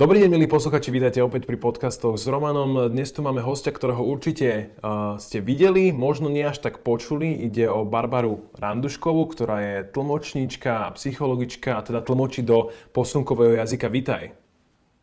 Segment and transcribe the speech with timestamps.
[0.00, 2.88] Dobrý deň, milí posluchači, vítajte opäť pri podcastoch s Romanom.
[2.88, 7.36] Dnes tu máme hostia, ktorého určite uh, ste videli, možno nie až tak počuli.
[7.44, 13.92] Ide o Barbaru Randuškovú, ktorá je tlmočníčka a psychologička, a teda tlmočí do posunkového jazyka.
[13.92, 14.32] Vítaj.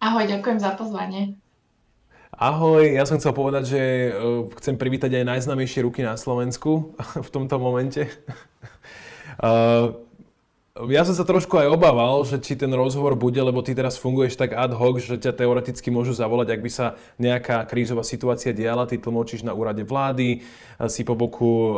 [0.01, 1.37] Ahoj, ďakujem za pozvanie.
[2.33, 7.29] Ahoj, ja som chcel povedať, že uh, chcem privítať aj najznamejšie ruky na Slovensku v
[7.29, 8.09] tomto momente.
[9.45, 9.93] uh,
[10.85, 14.37] ja som sa trošku aj obával, že či ten rozhovor bude, lebo ty teraz funguješ
[14.37, 16.85] tak ad hoc, že ťa teoreticky môžu zavolať, ak by sa
[17.17, 20.45] nejaká krízová situácia diala, ty tlmočíš na úrade vlády,
[20.85, 21.73] si po boku uh,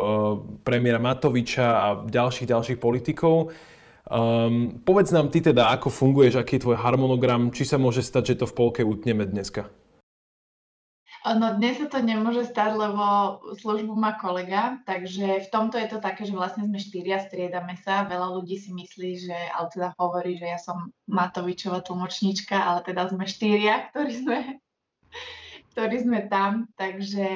[0.68, 3.56] premiéra Matoviča a ďalších, ďalších politikov.
[4.10, 8.36] Um, povedz nám ty teda, ako funguješ, aký je tvoj harmonogram, či sa môže stať,
[8.36, 9.72] že to v polke utneme dneska?
[11.20, 13.04] No dnes sa to nemôže stať, lebo
[13.60, 18.08] službu má kolega, takže v tomto je to také, že vlastne sme štyria, striedame sa.
[18.08, 23.12] Veľa ľudí si myslí, že, ale teda hovorí, že ja som Matovičová tlmočníčka, ale teda
[23.12, 24.40] sme štyria, ktorí sme,
[25.76, 27.28] ktorí sme tam, takže,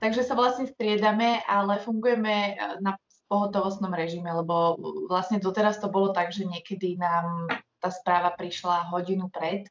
[0.00, 2.96] takže sa vlastne striedame, ale fungujeme eh, na
[3.28, 7.50] pohotovostnom režime, lebo vlastne doteraz to bolo tak, že niekedy nám
[7.82, 9.68] tá správa prišla hodinu pred,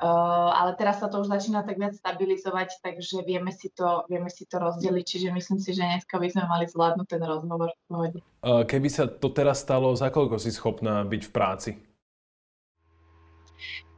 [0.00, 4.32] Uh, ale teraz sa to už začína tak viac stabilizovať, takže vieme si to, vieme
[4.32, 7.82] si to rozdeliť, čiže myslím si, že dneska by sme mali zvládnuť ten rozhovor v
[7.84, 8.18] pohode.
[8.40, 11.70] Uh, keby sa to teraz stalo, za koľko si schopná byť v práci?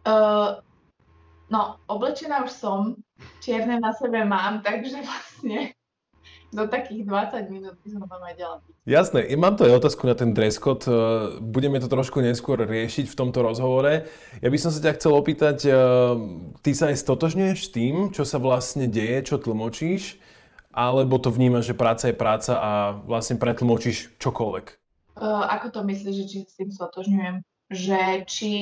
[0.03, 0.59] Uh,
[1.55, 2.99] no, oblečená už som,
[3.39, 5.71] čierne na sebe mám, takže vlastne
[6.53, 8.73] do takých 20 minút by som tam vedela byť.
[8.85, 10.85] Jasné, mám to aj otázku na ten dress code.
[10.85, 10.93] Eh,
[11.41, 14.05] budeme to trošku neskôr riešiť v tomto rozhovore.
[14.45, 15.75] Ja by som sa ťa chcel opýtať, eh,
[16.61, 20.21] ty sa aj stotožňuješ s tým, čo sa vlastne deje, čo tlmočíš,
[20.77, 22.71] alebo to vnímaš, že práca je práca a
[23.09, 24.67] vlastne pretlmočíš čokoľvek?
[25.13, 27.37] Uh, ako to myslíš, že či s tým stotožňujem?
[27.69, 28.53] Že či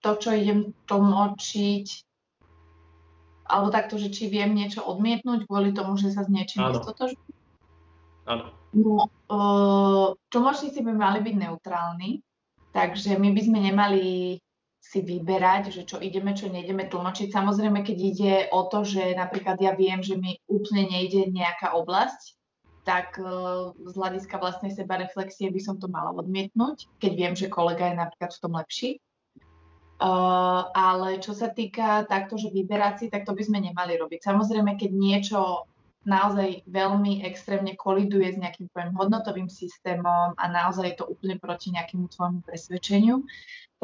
[0.00, 1.86] to, čo idem tlmočiť,
[3.50, 7.38] alebo takto, že či viem niečo odmietnúť kvôli tomu, že sa s niečím nestotožňujem?
[8.30, 8.54] Áno.
[8.70, 12.22] No, uh, tlmočníci by mali byť neutrálni,
[12.70, 14.38] takže my by sme nemali
[14.80, 17.34] si vyberať, že čo ideme, čo nejdeme tlmočiť.
[17.34, 22.38] Samozrejme, keď ide o to, že napríklad ja viem, že mi úplne nejde nejaká oblasť,
[22.86, 27.90] tak uh, z hľadiska vlastnej sebareflexie by som to mala odmietnúť, keď viem, že kolega
[27.90, 29.02] je napríklad v tom lepší.
[30.00, 34.24] Ale čo sa týka takto, že vyberať si, tak to by sme nemali robiť.
[34.24, 35.68] Samozrejme, keď niečo
[36.08, 41.76] naozaj veľmi extrémne koliduje s nejakým tvojim hodnotovým systémom a naozaj je to úplne proti
[41.76, 43.20] nejakému tvojmu presvedčeniu,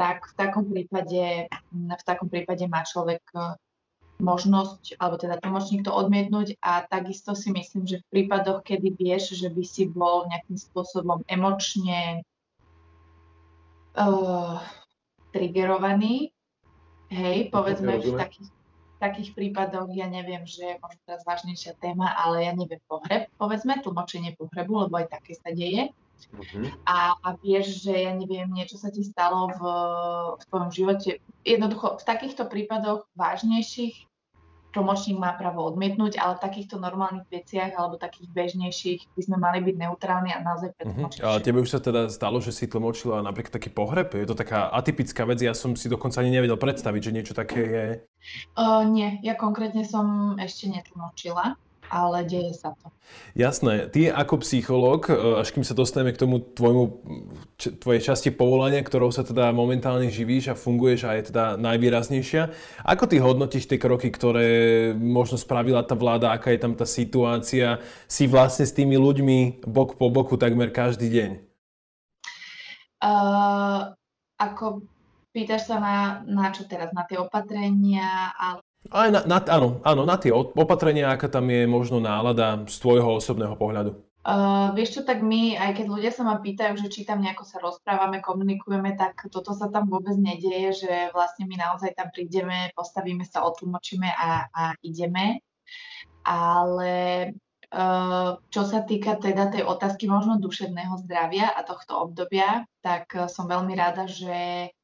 [0.01, 3.53] tak v takom prípade, v takom prípade má človek uh,
[4.17, 9.37] možnosť, alebo teda tlmočník to odmietnúť a takisto si myslím, že v prípadoch, kedy vieš,
[9.37, 12.25] že by si bol nejakým spôsobom emočne
[13.93, 14.57] uh,
[15.37, 16.33] triggerovaní.
[17.13, 18.49] Hej, povedzme v takých,
[18.99, 23.79] takých prípadoch, ja neviem, že je možno teraz vážnejšia téma, ale ja neviem, pohreb, povedzme,
[23.79, 25.95] tlmočenie pohrebu, lebo aj také sa deje.
[26.33, 26.67] Uh-huh.
[26.89, 29.61] A, a vieš, že ja neviem, niečo sa ti stalo v,
[30.41, 31.11] v tvojom živote.
[31.45, 34.09] Jednoducho, v takýchto prípadoch vážnejších
[34.77, 39.65] tlmočník má právo odmietnúť, ale v takýchto normálnych veciach alebo takých bežnejších by sme mali
[39.65, 41.21] byť neutrálni a naozaj pretlmočiť.
[41.25, 41.41] Uh-huh.
[41.41, 44.13] A tebe už sa teda stalo, že si tlmočila napríklad taký pohreb?
[44.13, 47.63] Je to taká atypická vec, ja som si dokonca ani nevedel predstaviť, že niečo také
[47.65, 47.87] je.
[48.53, 51.57] Uh, nie, ja konkrétne som ešte netlmočila
[51.89, 52.91] ale deje sa to.
[53.39, 53.87] Jasné.
[53.93, 56.85] Ty ako psychológ, e, až kým sa dostaneme k tomu tvojmu,
[57.79, 62.43] tvojej časti povolania, ktorou sa teda momentálne živíš a funguješ a je teda najvýraznejšia,
[62.83, 64.49] ako ty hodnotíš tie kroky, ktoré
[64.97, 67.79] možno spravila tá vláda, aká je tam tá situácia,
[68.11, 71.31] si vlastne s tými ľuďmi bok po boku takmer každý deň?
[72.97, 73.95] Uh,
[74.41, 74.83] ako
[75.31, 76.91] pýtaš sa na, na čo teraz?
[76.91, 81.65] Na tie opatrenia, ale aj na, na, áno, áno, na tie opatrenia, aká tam je
[81.65, 83.95] možno nálada z tvojho osobného pohľadu.
[84.27, 87.47] Uh, vieš čo, tak my, aj keď ľudia sa ma pýtajú, že či tam nejako
[87.47, 92.75] sa rozprávame, komunikujeme, tak toto sa tam vôbec nedieje, že vlastne my naozaj tam prídeme,
[92.75, 95.47] postavíme sa, otlmočíme a, a ideme.
[96.27, 96.95] Ale
[97.71, 103.47] uh, čo sa týka teda tej otázky možno duševného zdravia a tohto obdobia, tak som
[103.47, 104.75] veľmi rada, že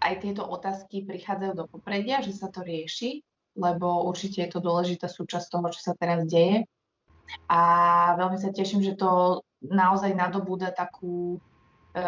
[0.00, 3.20] aj tieto otázky prichádzajú do popredia, že sa to rieši
[3.56, 6.68] lebo určite je to dôležitá súčasť toho, čo sa teraz deje.
[7.50, 7.60] A
[8.14, 11.42] veľmi sa teším, že to naozaj nadobúda takú,
[11.96, 12.02] e,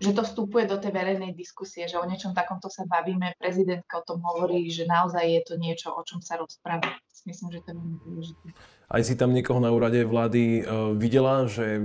[0.00, 4.06] že to vstupuje do tej verejnej diskusie, že o niečom takomto sa bavíme, prezidentka o
[4.06, 6.96] tom hovorí, že naozaj je to niečo, o čom sa rozpráva.
[7.22, 8.46] Myslím, že to je veľmi dôležité.
[8.90, 11.78] Aj si tam niekoho na úrade vlády uh, videla, že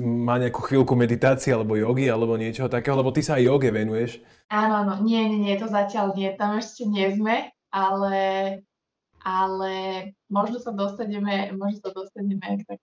[0.00, 4.22] má nejakú chvíľku meditácie alebo jogy alebo niečo takého, lebo ty sa aj joge venuješ.
[4.46, 8.18] Áno, áno, nie, nie, nie, to zatiaľ nie, tam ešte nie sme, ale,
[9.20, 9.74] ale
[10.32, 12.80] možno sa dostaneme, možno sa dostaneme k tak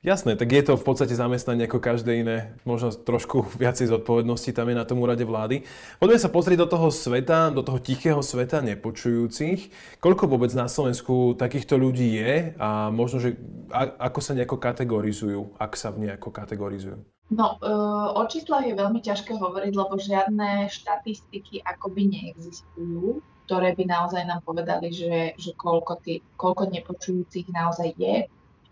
[0.00, 4.72] Jasné, tak je to v podstate zamestnanie ako každé iné, možno trošku viacej zodpovednosti tam
[4.72, 5.68] je na tom úrade vlády.
[6.00, 9.68] Poďme sa pozrieť do toho sveta, do toho tichého sveta nepočujúcich.
[10.00, 13.36] Koľko vôbec na Slovensku takýchto ľudí je a možno, že
[13.76, 16.96] ako sa nejako kategorizujú, ak sa v nejako kategorizujú?
[17.28, 17.68] No, e,
[18.16, 23.20] o číslach je veľmi ťažké hovoriť, lebo žiadne štatistiky akoby neexistujú,
[23.50, 28.30] ktoré by naozaj nám povedali, že, že koľko, tý, koľko nepočujúcich naozaj je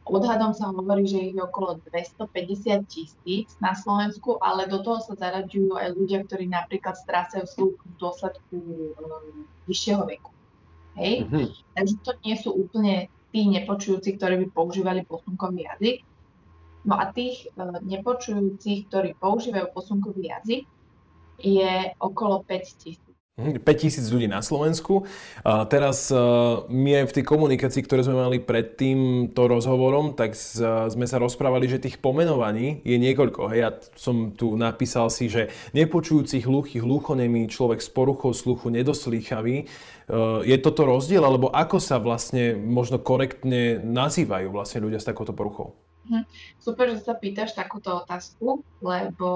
[0.09, 5.13] Odhadom sa hovorí, že ich je okolo 250 tisíc na Slovensku, ale do toho sa
[5.13, 10.33] zaraďujú aj ľudia, ktorí napríklad strácajú sluch v dôsledku um, vyššieho veku.
[10.97, 11.29] Hej?
[11.29, 11.47] Mm-hmm.
[11.77, 16.01] Takže to nie sú úplne tí nepočujúci, ktorí by používali posunkový jazyk.
[16.89, 20.65] No a tých uh, nepočujúcich, ktorí používajú posunkový jazyk,
[21.37, 23.08] je okolo 5 tisíc.
[23.39, 25.07] 5000 ľudí na Slovensku.
[25.47, 26.11] A teraz
[26.67, 30.35] my aj v tej komunikácii, ktoré sme mali pred týmto rozhovorom, tak
[30.91, 33.55] sme sa rozprávali, že tých pomenovaní je niekoľko.
[33.55, 39.71] Hej, ja som tu napísal si, že nepočujúci, hluchý, hluchonemý, človek s poruchou sluchu, nedoslýchavý.
[40.43, 45.79] Je toto rozdiel, alebo ako sa vlastne možno korektne nazývajú vlastne ľudia s takouto poruchou?
[46.09, 46.25] Hm,
[46.57, 49.29] super, že sa pýtaš takúto otázku, lebo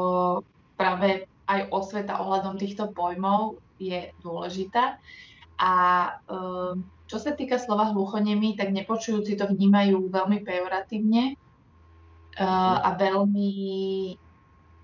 [0.75, 5.03] práve aj osveta ohľadom týchto pojmov je dôležitá.
[5.59, 5.73] A
[6.27, 13.51] ehm, čo sa týka slova hluchonemi, tak nepočujúci to vnímajú veľmi pejoratívne eh, a veľmi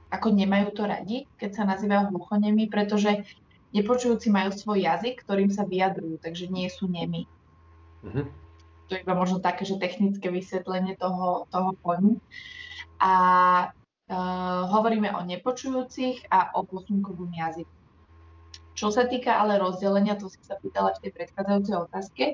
[0.09, 3.29] ako nemajú to radi, keď sa nazývajú hluchonemi, pretože
[3.77, 7.29] nepočujúci majú svoj jazyk, ktorým sa vyjadrujú, takže nie sú nemi.
[8.01, 8.27] Mm-hmm.
[8.89, 12.17] To je iba možno také, že technické vysvetlenie toho, toho pojmu.
[12.97, 13.13] A
[14.09, 17.78] uh, hovoríme o nepočujúcich a o posunkovom jazyku.
[18.79, 22.25] Čo sa týka ale rozdelenia, to si sa pýtala v tej predchádzajúcej otázke,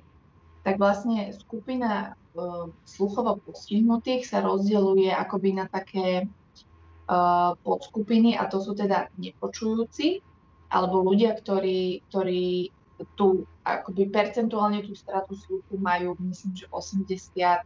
[0.61, 6.29] tak vlastne skupina uh, sluchovo postihnutých sa rozdeľuje akoby na také
[7.09, 10.21] uh, podskupiny a to sú teda nepočujúci
[10.69, 12.69] alebo ľudia, ktorí, ktorí
[13.17, 17.65] tu akoby percentuálne tú stratu sluchu majú, myslím, že 80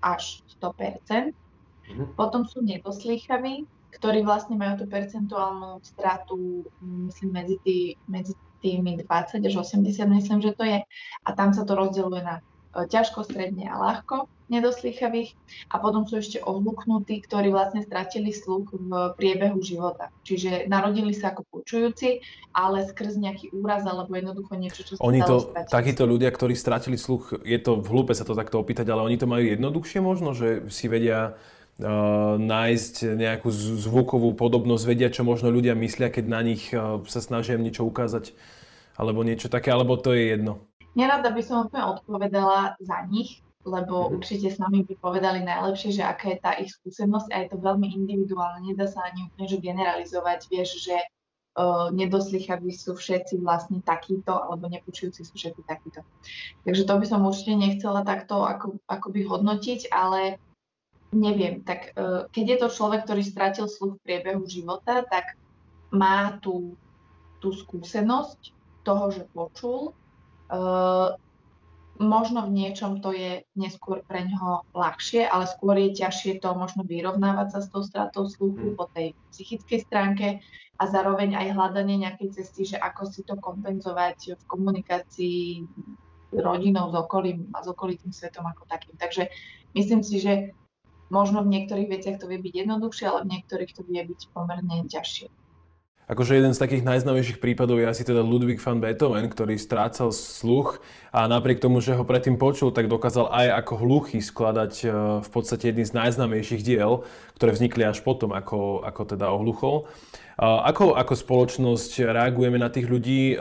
[0.00, 0.24] až
[0.64, 1.32] 100%.
[1.32, 2.08] Mm-hmm.
[2.16, 9.40] Potom sú nedoslýchaví, ktorí vlastne majú tú percentuálnu stratu, myslím, medzi, tý, medzi tými 20
[9.40, 10.84] až 80, myslím, že to je.
[11.24, 12.42] A tam sa to rozdeľuje na e,
[12.84, 15.34] ťažko, stredne a ľahko nedoslýchavých
[15.74, 20.14] a potom sú ešte ohluknutí, ktorí vlastne stratili sluch v priebehu života.
[20.22, 22.22] Čiže narodili sa ako počujúci,
[22.54, 26.94] ale skrz nejaký úraz alebo jednoducho niečo, čo sa Oni to, takíto ľudia, ktorí stratili
[26.94, 30.30] sluch, je to v hlúpe sa to takto opýtať, ale oni to majú jednoduchšie možno,
[30.30, 31.34] že si vedia
[32.40, 36.72] nájsť nejakú zvukovú podobnosť, vedia, čo možno ľudia myslia, keď na nich
[37.04, 38.32] sa snažia niečo ukázať,
[38.96, 40.64] alebo niečo také, alebo to je jedno?
[40.96, 44.16] Nerada by som úplne odpovedala za nich, lebo mm.
[44.16, 47.58] určite s nami by povedali najlepšie, že aká je tá ich skúsenosť a je to
[47.60, 53.84] veľmi individuálne, nedá sa ani úplne že generalizovať, vieš, že uh, nedoslychaví sú všetci vlastne
[53.84, 56.00] takíto, alebo nepočujúci sú všetci takíto.
[56.64, 60.40] Takže to by som určite nechcela takto ako, akoby hodnotiť, ale
[61.12, 65.38] neviem, tak uh, keď je to človek, ktorý stratil sluch v priebehu života, tak
[65.94, 66.74] má tú,
[67.38, 68.52] tú skúsenosť
[68.82, 69.94] toho, že počul.
[70.46, 71.18] Uh,
[71.98, 76.84] možno v niečom to je neskôr pre ňoho ľahšie, ale skôr je ťažšie to možno
[76.84, 78.76] vyrovnávať sa s tou stratou sluchu mm.
[78.76, 80.26] po tej psychickej stránke
[80.76, 85.64] a zároveň aj hľadanie nejakej cesty, že ako si to kompenzovať v komunikácii
[86.36, 88.92] rodinou s okolím a s okolitým svetom ako takým.
[89.00, 89.32] Takže
[89.72, 90.52] myslím si, že
[91.06, 94.86] Možno v niektorých veciach to vie byť jednoduchšie, ale v niektorých to vie byť pomerne
[94.90, 95.30] ťažšie.
[96.06, 100.78] Akože jeden z takých najznámejších prípadov je asi teda Ludwig van Beethoven, ktorý strácal sluch
[101.10, 105.28] a napriek tomu, že ho predtým počul, tak dokázal aj ako hluchý skladať e, v
[105.34, 107.02] podstate jedný z najznámejších diel,
[107.34, 109.90] ktoré vznikli až potom, ako, ako teda ohluchol.
[110.38, 113.40] Ako, ako spoločnosť reagujeme na tých ľudí?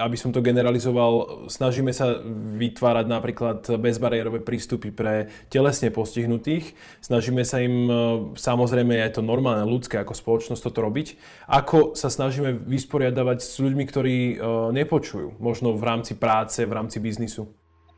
[0.00, 2.16] Aby som to generalizoval, snažíme sa
[2.56, 6.72] vytvárať napríklad bezbariérové prístupy pre telesne postihnutých.
[7.04, 7.94] Snažíme sa im, uh,
[8.34, 11.20] samozrejme je to normálne ľudské ako spoločnosť toto robiť.
[11.46, 16.98] Ako sa snažíme vysporiadavať s ľuďmi, ktorí uh, nepočujú, možno v rámci práce, v rámci
[16.98, 17.46] biznisu?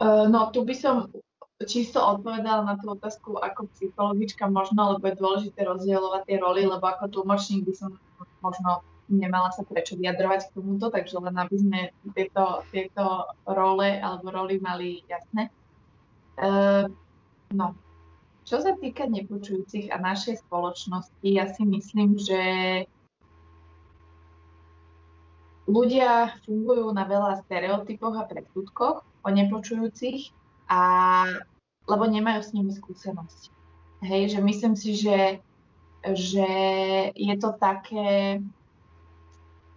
[0.02, 1.06] Uh, no tu by som
[1.64, 6.82] čisto odpovedala na tú otázku ako psychologička možno, lebo je dôležité rozdielovať tie roly, lebo
[6.82, 7.90] ako tlmočník by som
[8.42, 8.82] možno
[9.12, 11.80] nemala sa prečo vyjadrovať k tomuto, takže len aby sme
[12.16, 15.52] tieto, tieto role alebo roly mali jasné.
[16.40, 16.88] Uh,
[17.52, 17.76] no,
[18.42, 22.42] čo sa týka nepočujúcich a našej spoločnosti, ja si myslím, že
[25.70, 30.34] ľudia fungujú na veľa stereotypoch a predsudkoch o nepočujúcich
[30.66, 30.82] a
[31.86, 33.50] lebo nemajú s nimi skúsenosť.
[34.02, 35.38] Hej, že myslím si, že,
[36.02, 36.48] že
[37.14, 38.38] je to také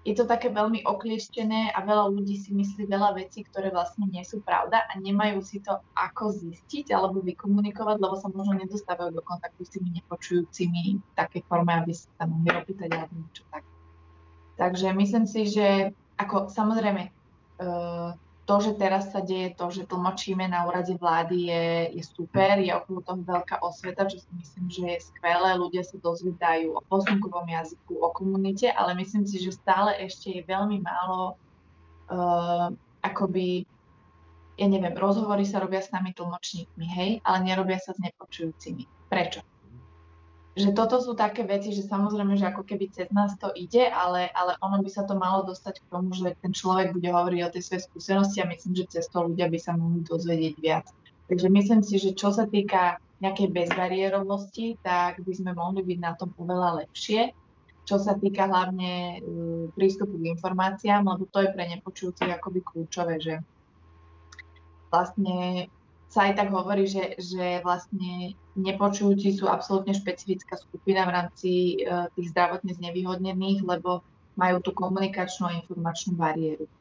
[0.06, 4.22] je to také veľmi oklieštené a veľa ľudí si myslí veľa vecí, ktoré vlastne nie
[4.22, 9.26] sú pravda a nemajú si to ako zistiť alebo vykomunikovať, lebo sa možno nedostávajú do
[9.26, 13.66] kontaktu s tými nepočujúcimi v takej forme, aby sa tam mohli opýtať alebo niečo tak.
[14.62, 18.14] Takže myslím si, že ako samozrejme uh,
[18.46, 21.66] to, že teraz sa deje to, že tlmočíme na úrade vlády je,
[21.98, 25.58] je super, je okolo toho veľká osveta, čo si myslím, že je skvelé.
[25.58, 30.42] Ľudia sa dozvedajú o posunkovom jazyku, o komunite, ale myslím si, že stále ešte je
[30.46, 31.34] veľmi málo
[32.14, 32.70] uh,
[33.02, 33.66] akoby,
[34.62, 39.10] ja neviem, rozhovory sa robia s nami tlmočníkmi, hej, ale nerobia sa s nepočujúcimi.
[39.10, 39.42] Prečo?
[40.56, 44.32] Že toto sú také veci, že samozrejme, že ako keby cez nás to ide, ale,
[44.32, 47.52] ale ono by sa to malo dostať k tomu, že ten človek bude hovoriť o
[47.52, 50.88] tej svojej skúsenosti a myslím, že cez to ľudia by sa mohli dozvedieť viac.
[51.28, 56.16] Takže myslím si, že čo sa týka nejakej bezbariérovosti, tak by sme mohli byť na
[56.16, 57.36] tom oveľa lepšie.
[57.84, 63.20] Čo sa týka hlavne uh, prístupu k informáciám, lebo to je pre nepočujúcich akoby kľúčové,
[63.20, 63.36] že
[64.88, 65.68] vlastne
[66.16, 71.52] sa aj tak hovorí, že, že vlastne nepočujúci sú absolútne špecifická skupina v rámci
[71.84, 74.00] uh, tých zdravotne znevýhodnených, lebo
[74.40, 76.72] majú tú komunikačnú a informačnú bariéru.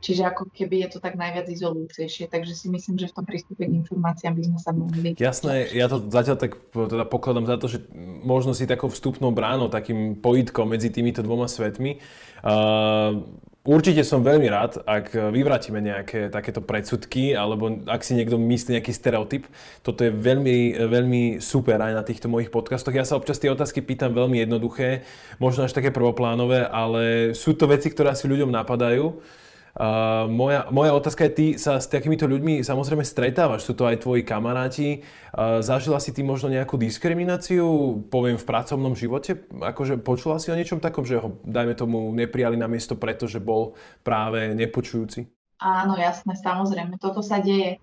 [0.00, 3.68] Čiže ako keby je to tak najviac izolujúcejšie, takže si myslím, že v tom prístupe
[3.68, 5.12] k informáciám by sme sa mohli...
[5.12, 7.84] Jasné, ja to zatiaľ tak teda pokladám za to, že
[8.24, 12.00] možno si takou vstupnou bránou, takým pojitkom medzi týmito dvoma svetmi.
[12.40, 13.28] Uh,
[13.70, 18.90] Určite som veľmi rád, ak vyvrátime nejaké takéto predsudky, alebo ak si niekto myslí nejaký
[18.90, 19.46] stereotyp.
[19.86, 22.90] Toto je veľmi, veľmi super aj na týchto mojich podcastoch.
[22.90, 25.06] Ja sa občas tie otázky pýtam veľmi jednoduché,
[25.38, 29.22] možno až také prvoplánové, ale sú to veci, ktoré si ľuďom napadajú
[29.70, 34.02] Uh, moja, moja otázka je, ty sa s takýmito ľuďmi samozrejme stretávaš, sú to aj
[34.02, 35.06] tvoji kamaráti.
[35.30, 37.66] Uh, zažila si ty možno nejakú diskrimináciu,
[38.10, 39.46] poviem, v pracovnom živote?
[39.62, 43.78] Akože počula si o niečom takom, že ho, dajme tomu, neprijali na miesto, pretože bol
[44.02, 45.30] práve nepočujúci?
[45.60, 47.78] Áno, jasné, samozrejme, toto sa deje.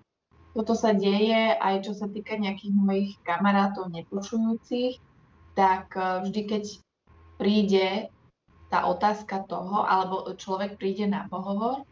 [0.52, 4.98] Toto sa deje aj čo sa týka nejakých mojich kamarátov nepočujúcich,
[5.54, 6.64] tak e, vždy, keď
[7.38, 7.86] príde
[8.68, 11.84] tá otázka toho, alebo človek príde na pohovor,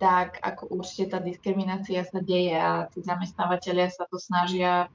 [0.00, 4.88] tak ako určite tá diskriminácia sa deje a tí zamestnávateľia sa to snažia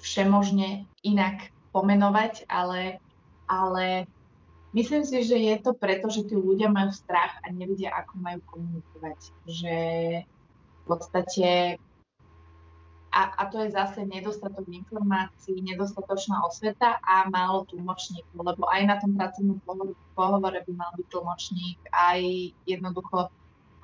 [0.00, 3.00] všemožne inak pomenovať, ale,
[3.48, 4.04] ale
[4.76, 8.40] myslím si, že je to preto, že tí ľudia majú strach a nevedia, ako majú
[8.48, 9.18] komunikovať.
[9.48, 9.76] Že
[10.24, 11.78] v podstate
[13.14, 18.96] a, a to je zase nedostatok informácií, nedostatočná osveta a málo tlmočníkov, lebo aj na
[18.98, 19.62] tom pracovnom
[20.18, 22.20] pohovore by mal byť tlmočník, aj
[22.66, 23.30] jednoducho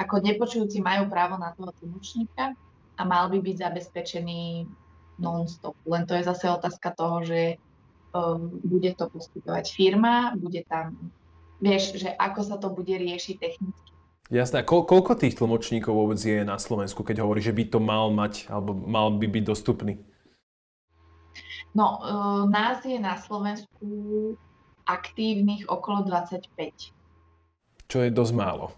[0.02, 2.58] ako nepočujúci majú právo na toho tlmočníka
[2.98, 4.66] a mal by byť zabezpečený
[5.22, 5.78] non-stop.
[5.86, 7.60] Len to je zase otázka toho, že
[8.10, 10.98] um, bude to poskytovať firma, bude tam,
[11.62, 13.89] vieš, že ako sa to bude riešiť technicky
[14.30, 14.62] Jasné.
[14.62, 18.14] A ko- koľko tých tlmočníkov vôbec je na Slovensku, keď hovorí, že by to mal
[18.14, 19.98] mať, alebo mal by byť dostupný?
[21.74, 23.86] No, uh, nás je na Slovensku
[24.86, 26.46] aktívnych okolo 25.
[27.90, 28.70] Čo je dosť málo.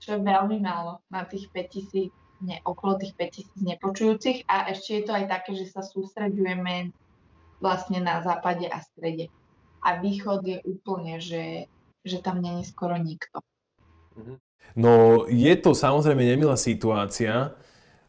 [0.00, 2.12] Čo je veľmi málo na tých 5000,
[2.44, 6.92] ne, okolo tých 5000 nepočujúcich a ešte je to aj také, že sa sústreďujeme
[7.60, 9.32] vlastne na západe a strede.
[9.84, 11.68] A východ je úplne, že,
[12.04, 13.40] že tam není skoro nikto.
[14.16, 14.36] Mm-hmm.
[14.74, 17.54] No je to samozrejme nemilá situácia.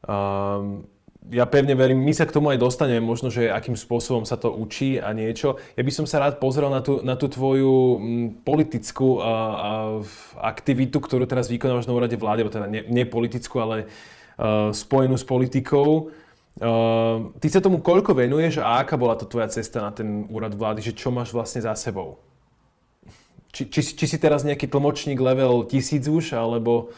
[0.02, 0.88] Um,
[1.34, 4.54] ja pevne verím, my sa k tomu aj dostaneme, možno, že akým spôsobom sa to
[4.54, 5.58] učí a niečo.
[5.74, 8.02] Ja by som sa rád pozrel na tú, na tú tvoju m,
[8.46, 9.34] politickú a, a,
[10.54, 15.26] aktivitu, ktorú teraz vykonávaš na úrade vlády, alebo teda nepolitickú, ne ale uh, spojenú s
[15.26, 16.14] politikou.
[16.56, 20.54] Uh, ty sa tomu koľko venuješ a aká bola to tvoja cesta na ten úrad
[20.54, 22.22] vlády, že čo máš vlastne za sebou?
[23.56, 26.92] Či, či, či si teraz nejaký tlmočník level tisíc už, alebo...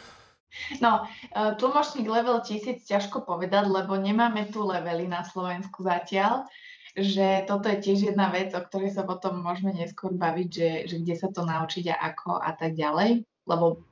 [0.81, 6.49] No, e, tlmočník level tisíc ťažko povedať, lebo nemáme tu levely na Slovensku zatiaľ,
[6.97, 10.95] že toto je tiež jedna vec, o ktorej sa potom môžeme neskôr baviť, že, že
[11.05, 13.85] kde sa to naučiť a ako a tak ďalej, lebo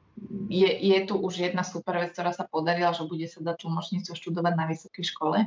[0.49, 4.13] je, je tu už jedna super vec, ktorá sa podarila, že bude sa dať tlmočníctvo
[4.17, 5.37] študovať na vysokej škole.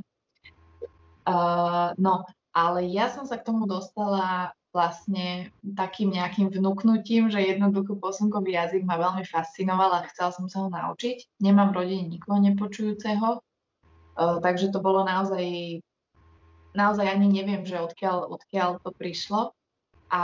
[1.27, 7.99] Uh, no, ale ja som sa k tomu dostala vlastne takým nejakým vnúknutím, že jednoducho
[7.99, 11.43] posunkový jazyk ma veľmi fascinoval a chcela som sa ho naučiť.
[11.43, 15.83] Nemám v rodine nikoho nepočujúceho, uh, takže to bolo naozaj,
[16.79, 19.51] naozaj ani neviem, že odkiaľ, odkiaľ to prišlo.
[20.15, 20.23] A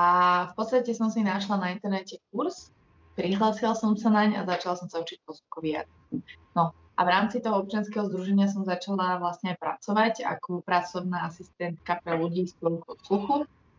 [0.49, 2.71] v podstate som si našla na internete kurz,
[3.19, 6.23] prihlásila som sa naň a začala som sa učiť posunkový jazyk.
[6.55, 11.99] No a v rámci toho občianského združenia som začala vlastne aj pracovať ako pracovná asistentka
[11.99, 13.37] pre ľudí s poruchou sluchu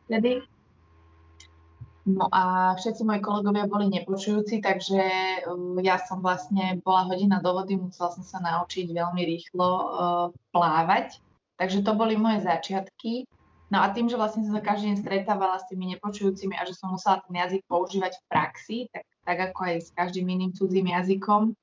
[0.08, 0.44] vtedy.
[2.06, 5.02] No a všetci moji kolegovia boli nepočujúci, takže
[5.50, 10.26] uh, ja som vlastne, bola hodina do vody, musela som sa naučiť veľmi rýchlo uh,
[10.54, 11.18] plávať.
[11.58, 13.26] Takže to boli moje začiatky.
[13.74, 16.78] No a tým, že vlastne som sa každý deň stretávala s tými nepočujúcimi a že
[16.78, 20.94] som musela ten jazyk používať v praxi, tak, tak ako aj s každým iným cudzím
[20.94, 21.58] jazykom,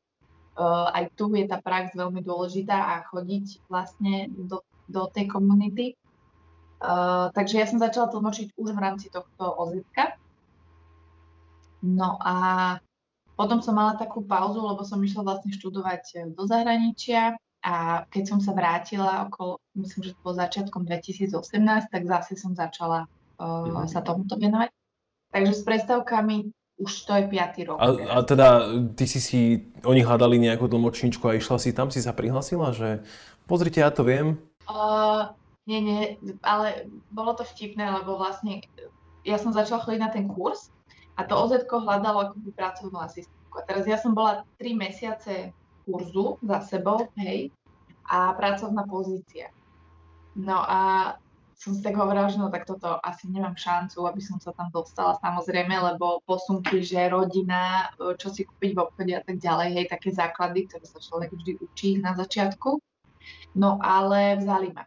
[0.59, 4.59] uh, aj tu je tá prax veľmi dôležitá a chodiť vlastne do,
[4.91, 5.95] do tej komunity.
[6.83, 10.19] Uh, takže ja som začala tlmočiť už v rámci tohto OZITka.
[11.83, 12.35] No a
[13.35, 18.25] potom som mala takú pauzu, lebo som išla vlastne študovať e, do zahraničia a keď
[18.27, 21.39] som sa vrátila okolo, myslím, že to bolo začiatkom 2018,
[21.91, 23.07] tak zase som začala
[23.39, 24.67] uh, sa tomuto venovať.
[25.31, 26.51] Takže s predstavkami
[26.83, 27.79] už to je piatý rok.
[27.79, 28.67] A, a teda
[28.99, 29.41] ty si si,
[29.87, 33.07] oni hľadali nejakú tlmočničku a išla si tam, si sa prihlasila, že
[33.47, 34.43] pozrite, ja to viem?
[34.67, 35.31] Uh,
[35.71, 36.03] nie, nie,
[36.43, 38.67] ale bolo to vtipné, lebo vlastne
[39.23, 40.75] ja som začala chodiť na ten kurz
[41.16, 43.57] a to OZ hľadalo akoby pracovnú asistentku.
[43.61, 45.52] A teraz ja som bola 3 mesiace
[45.85, 47.52] kurzu za sebou, hej,
[48.07, 49.52] a pracovná pozícia.
[50.33, 51.14] No a
[51.62, 54.66] som si tak hovorila, že no tak toto asi nemám šancu, aby som sa tam
[54.75, 59.87] dostala samozrejme, lebo posunky, že rodina, čo si kúpiť v obchode a tak ďalej, hej,
[59.87, 62.83] také základy, ktoré sa človek vždy učí na začiatku.
[63.54, 64.83] No ale vzali ma.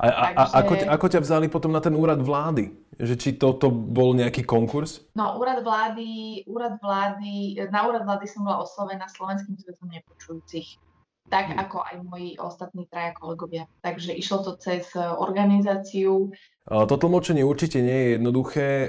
[0.00, 0.40] A, a, Takže...
[0.40, 2.72] a ako, ako ťa vzali potom na ten úrad vlády?
[2.98, 5.04] Že či toto bol nejaký konkurs?
[5.18, 10.78] No, úrad vlády, úrad vlády, na úrad vlády som bola oslovená Slovenským zväzom nepočujúcich.
[11.24, 11.56] Tak hm.
[11.56, 13.64] ako aj moji ostatní traja kolegovia.
[13.80, 16.30] Takže išlo to cez e, organizáciu.
[16.68, 18.68] To tlmočenie určite nie je jednoduché.
[18.68, 18.88] E,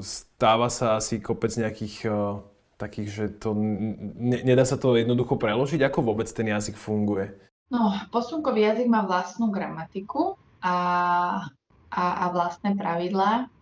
[0.00, 2.12] stáva sa asi kopec nejakých e,
[2.80, 5.78] takých, že to, ne, nedá sa to jednoducho preložiť.
[5.86, 7.30] Ako vôbec ten jazyk funguje?
[7.72, 10.74] No, posunkový jazyk má vlastnú gramatiku a
[11.92, 13.52] a, a vlastné pravidlá.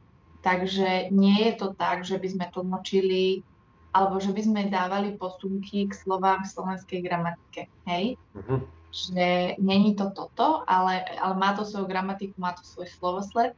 [0.41, 3.45] Takže nie je to tak, že by sme tlmočili
[3.91, 7.67] alebo že by sme dávali posunky k slovám v slovenskej gramatike.
[7.91, 8.15] Hej?
[8.39, 8.63] Uh-huh.
[8.95, 13.53] Že není to toto, ale, ale má to svoju gramatiku, má to svoj slovosled.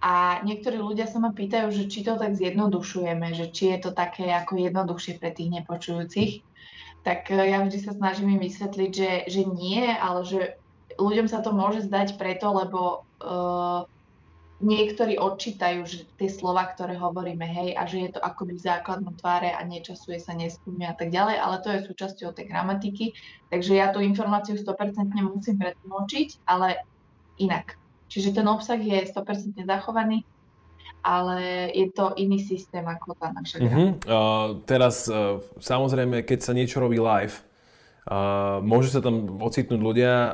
[0.00, 3.90] A niektorí ľudia sa ma pýtajú, že či to tak zjednodušujeme, že či je to
[3.92, 6.32] také ako jednoduchšie pre tých nepočujúcich.
[7.02, 10.40] Tak e, ja vždy sa snažím im vysvetliť, že, že nie, ale že
[10.96, 13.86] ľuďom sa to môže zdať preto, lebo uh,
[14.58, 19.14] niektorí odčítajú že tie slova, ktoré hovoríme, hej, a že je to akoby v základnom
[19.14, 23.14] tváre a nečasuje sa, neskúmia a tak ďalej, ale to je súčasťou tej gramatiky,
[23.54, 26.82] takže ja tú informáciu 100% musím pretlmočiť, ale
[27.38, 27.78] inak.
[28.10, 30.26] Čiže ten obsah je 100% zachovaný,
[31.06, 33.90] ale je to iný systém ako tá naša uh-huh.
[34.10, 37.47] uh, Teraz uh, samozrejme, keď sa niečo robí live,
[38.08, 40.32] Uh, sa tam ocitnúť ľudia,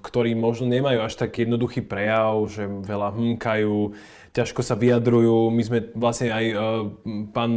[0.00, 3.92] ktorí možno nemajú až tak jednoduchý prejav, že veľa hmkajú,
[4.32, 5.52] ťažko sa vyjadrujú.
[5.52, 6.88] My sme vlastne aj uh,
[7.36, 7.52] pán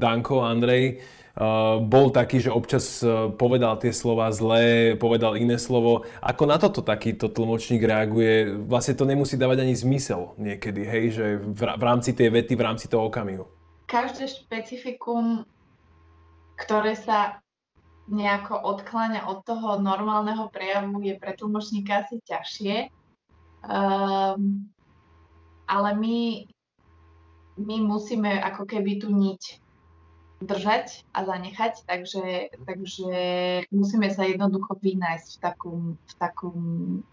[0.00, 1.04] Danko, Andrej,
[1.36, 6.08] uh, bol taký, že občas uh, povedal tie slova zlé, povedal iné slovo.
[6.24, 8.48] Ako na toto takýto tlmočník reaguje?
[8.64, 12.64] Vlastne to nemusí dávať ani zmysel niekedy, hej, že v, v rámci tej vety, v
[12.64, 13.44] rámci toho okamihu.
[13.92, 15.44] Každé špecifikum,
[16.56, 17.41] ktoré sa
[18.12, 22.92] nejako odkláňa od toho normálneho prejavu, je pre tlmočníka asi ťažšie.
[23.64, 24.68] Um,
[25.64, 26.44] ale my,
[27.56, 29.62] my musíme ako keby tú niť
[30.44, 33.12] držať a zanechať, takže, takže
[33.70, 36.58] musíme sa jednoducho vynájsť v takom, v takom,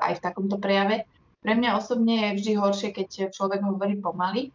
[0.01, 1.05] aj v takomto prejave.
[1.39, 4.51] Pre mňa osobne je vždy horšie, keď človek hovorí pomaly,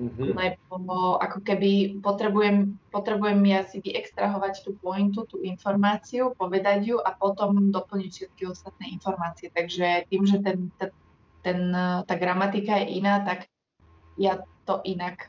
[0.00, 0.32] Mm-hmm.
[0.32, 7.12] Lebo ako keby potrebujem, potrebujem ja si vyextrahovať tú pointu, tú informáciu, povedať ju a
[7.12, 9.52] potom doplniť všetky ostatné informácie.
[9.52, 10.90] Takže tým, že ten, ten,
[11.44, 11.60] ten,
[12.08, 13.44] tá gramatika je iná, tak
[14.16, 15.28] ja to inak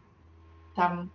[0.72, 1.12] tam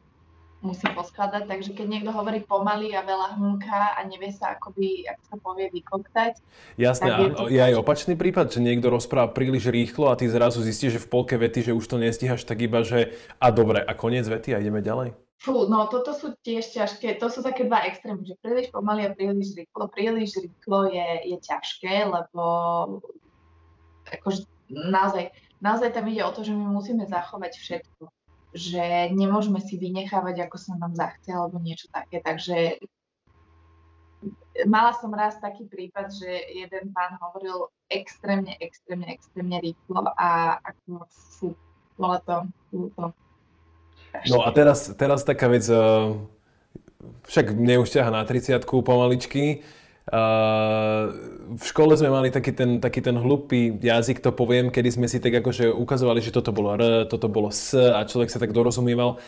[0.66, 1.46] musím poskladať.
[1.46, 5.66] Takže keď niekto hovorí pomaly a veľa hnúka a nevie sa akoby, ako sa povie,
[5.70, 6.42] vykoktať.
[6.74, 7.42] Jasné, a je, to...
[7.46, 11.10] je aj opačný prípad, že niekto rozpráva príliš rýchlo a ty zrazu zistíš, že v
[11.14, 14.60] polke vety, že už to nestíhaš, tak iba, že a dobre, a koniec vety a
[14.60, 15.14] ideme ďalej.
[15.36, 19.12] Fú, no toto sú tiež ťažké, to sú také dva extrémy, že príliš pomaly a
[19.12, 19.84] príliš rýchlo.
[19.92, 22.44] Príliš rýchlo je, je ťažké, lebo
[24.08, 28.15] akože naozaj, naozaj tam ide o to, že my musíme zachovať všetko.
[28.56, 32.24] Že nemôžeme si vynechávať, ako sa nám zachce, alebo niečo také.
[32.24, 32.80] Takže
[34.64, 41.04] mala som raz taký prípad, že jeden pán hovoril extrémne, extrémne, extrémne rýchlo a ako
[41.12, 41.48] fú,
[42.00, 43.12] bola to, to
[44.24, 45.76] No a teraz, teraz taká vec, eh,
[47.28, 49.60] však mne už ťaha na 30 pomaličky,
[50.06, 55.18] v škole sme mali taký ten, taký ten hlupý jazyk, to poviem, kedy sme si
[55.18, 59.18] tak akože ukazovali, že toto bolo R, toto bolo S a človek sa tak dorozumieval.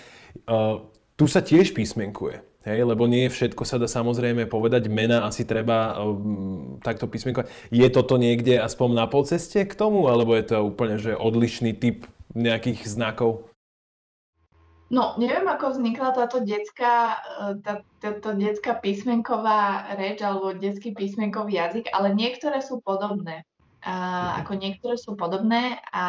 [1.18, 5.98] Tu sa tiež písmenkuje, hej, lebo nie všetko sa dá samozrejme povedať, mena asi treba
[5.98, 7.50] um, takto písmenkovať.
[7.74, 12.06] Je toto niekde aspoň na polceste k tomu, alebo je to úplne že odlišný typ
[12.38, 13.47] nejakých znakov?
[14.88, 21.60] No, neviem, ako vznikla táto detská, e, tá, táto detská písmenková reč alebo detský písmenkový
[21.60, 23.44] jazyk, ale niektoré sú podobné.
[23.84, 24.32] A, mhm.
[24.42, 26.04] ako niektoré sú podobné a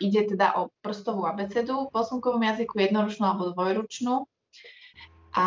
[0.00, 4.24] ide teda o prstovú abecedu v posunkovom jazyku, jednoručnú alebo dvojručnú.
[5.36, 5.46] A,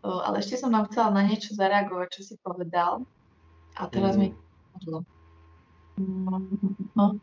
[0.00, 3.04] e, ale ešte som vám chcela na niečo zareagovať, čo si povedal.
[3.76, 4.20] A teraz mm.
[4.24, 4.28] mi...
[6.96, 7.20] No,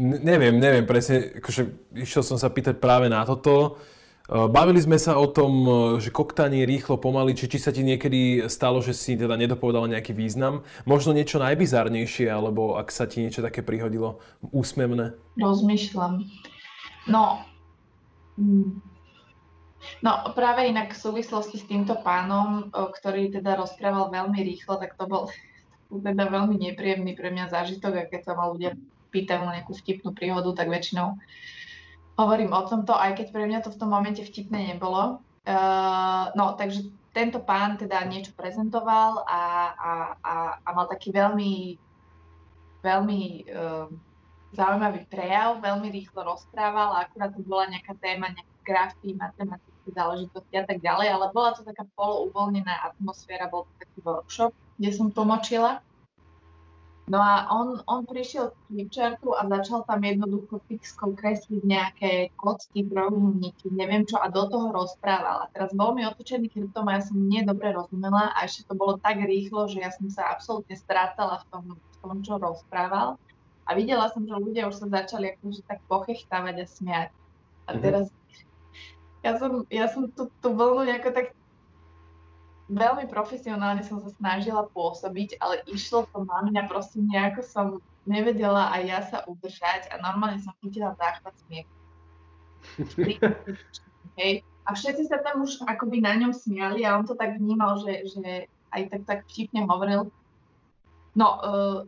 [0.00, 3.76] neviem, neviem presne, akože išiel som sa pýtať práve na toto.
[4.24, 7.84] E, bavili sme sa o tom, e, že koktanie rýchlo, pomaly, či, či sa ti
[7.84, 10.64] niekedy stalo, že si teda nedopovedal nejaký význam.
[10.88, 15.18] Možno niečo najbizarnejšie, alebo ak sa ti niečo také prihodilo úsmevné.
[15.36, 16.24] Rozmýšľam.
[17.12, 17.44] No,
[18.40, 18.80] mm.
[20.00, 24.96] no práve inak v súvislosti s týmto pánom, e, ktorý teda rozprával veľmi rýchlo, tak
[24.96, 25.28] to bol
[26.08, 28.78] teda veľmi nepríjemný pre mňa zážitok, a keď sa ma ľudia
[29.10, 31.18] pýtajú na nejakú vtipnú príhodu, tak väčšinou
[32.20, 35.24] hovorím o tomto, aj keď pre mňa to v tom momente vtipné nebolo.
[35.48, 39.42] Uh, no, takže tento pán teda niečo prezentoval a,
[39.72, 41.80] a, a, a mal taký veľmi,
[42.84, 43.88] veľmi uh,
[44.52, 50.54] zaujímavý prejav, veľmi rýchlo rozprával a akurát to bola nejaká téma, nejaké grafy, matematické záležitosti
[50.60, 55.08] a tak ďalej, ale bola to taká polouvoľnená atmosféra, bol to taký workshop, kde som
[55.08, 55.80] tlmočila.
[57.10, 62.86] No a on, on prišiel k flipchartu a začal tam jednoducho fixkou kresliť nejaké kocky,
[62.86, 65.42] trojuholníky, neviem čo a do toho rozprával.
[65.42, 68.78] A teraz bol mi otočený kryptom a ja som nie dobre rozumela a ešte to
[68.78, 73.18] bolo tak rýchlo, že ja som sa absolútne strátala v tom, v tom čo rozprával.
[73.66, 77.10] A videla som, že ľudia už sa začali akože tak pochechtávať a smiať.
[77.66, 77.80] A mhm.
[77.82, 78.06] teraz
[79.26, 81.34] ja som, ja som tú, tú vlnu nejako tak
[82.70, 87.66] veľmi profesionálne som sa snažila pôsobiť, ale išlo to na mňa, proste nejako som
[88.06, 91.74] nevedela aj ja sa udržať a normálne som chytila záchvat smiechu.
[94.20, 94.46] Hej.
[94.68, 98.06] A všetci sa tam už akoby na ňom smiali a on to tak vnímal, že,
[98.06, 100.14] že aj tak, tak vtipne hovoril.
[101.18, 101.78] No, uh,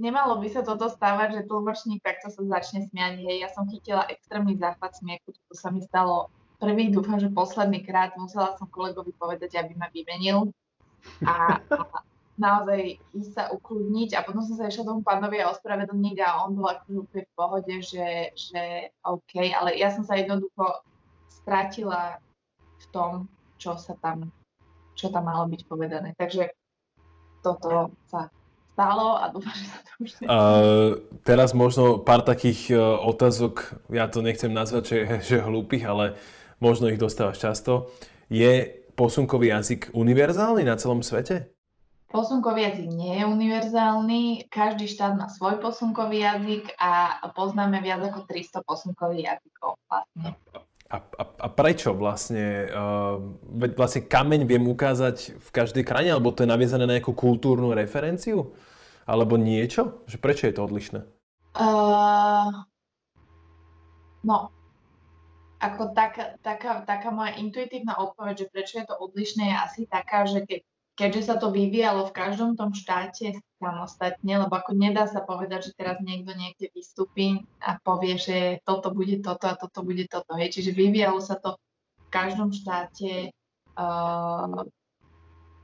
[0.00, 3.20] nemalo by sa toto stávať, že tlmočník takto sa začne smiať.
[3.20, 6.32] Hej, ja som chytila extrémny záchvat smiechu, to sa mi stalo
[6.62, 8.14] prvý, dúfam, že posledný krát.
[8.14, 10.54] Musela som kolegovi povedať, aby ma vymenil.
[11.26, 11.98] A, a
[12.38, 14.14] naozaj ísť sa ukludniť.
[14.14, 17.74] A potom som sa išla tomu pánovi a ospravedlniť a on bol akože v pohode,
[17.82, 20.86] že, že OK, ale ja som sa jednoducho
[21.26, 22.22] stratila
[22.78, 23.12] v tom,
[23.58, 24.30] čo sa tam,
[24.94, 26.14] čo tam malo byť povedané.
[26.14, 26.54] Takže
[27.42, 28.30] toto sa
[28.72, 30.38] stalo a dúfam, že sa to už A
[31.26, 36.16] teraz možno pár takých e, otázok, ja to nechcem nazvať, že, že hlúpych, ale
[36.62, 37.90] možno ich dostávaš často.
[38.30, 41.50] Je posunkový jazyk univerzálny na celom svete?
[42.06, 44.22] Posunkový jazyk nie je univerzálny,
[44.52, 50.36] každý štát má svoj posunkový jazyk a poznáme viac ako 300 posunkových jazykov vlastne.
[50.92, 52.68] A, a, a prečo vlastne?
[52.68, 53.16] Uh,
[53.72, 58.52] vlastne kameň viem ukázať v každej krajine, alebo to je naviezané na nejakú kultúrnu referenciu?
[59.08, 60.04] Alebo niečo?
[60.04, 61.00] Že prečo je to odlišné?
[61.56, 62.68] Uh,
[64.20, 64.52] no,
[65.62, 70.26] ako taká, taká, taká moja intuitívna odpoveď, že prečo je to odlišné, je asi taká,
[70.26, 70.66] že ke,
[70.98, 75.78] keďže sa to vyvíjalo v každom tom štáte samostatne, lebo ako nedá sa povedať, že
[75.78, 80.34] teraz niekto niekde vystúpi a povie, že toto bude toto a toto bude toto.
[80.34, 80.58] Hej.
[80.58, 81.54] Čiže vyvíjalo sa to
[82.02, 83.30] v každom štáte
[83.78, 84.66] uh,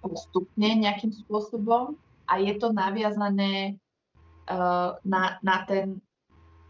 [0.00, 1.98] postupne nejakým spôsobom
[2.30, 3.76] a je to naviazané
[4.46, 5.98] uh, na, na ten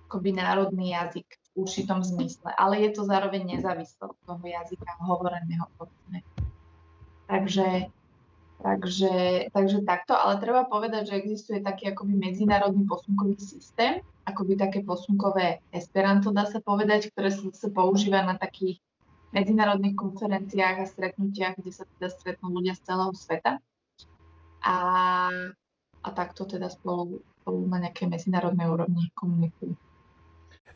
[0.08, 5.66] akoby národný jazyk určitom zmysle, ale je to zároveň nezávislé od toho jazyka hovoreného.
[7.28, 7.92] Takže,
[8.62, 9.14] takže,
[9.52, 15.60] takže takto, ale treba povedať, že existuje taký akoby medzinárodný posunkový systém, akoby také posunkové
[15.74, 18.80] Esperanto, dá sa povedať, ktoré sa, sa používa na takých
[19.36, 23.60] medzinárodných konferenciách a stretnutiach, kde sa teda stretnú ľudia z celého sveta.
[24.64, 24.76] A,
[26.00, 29.72] a takto teda spolu spolu na nejakej medzinárodnej úrovni komunikujú.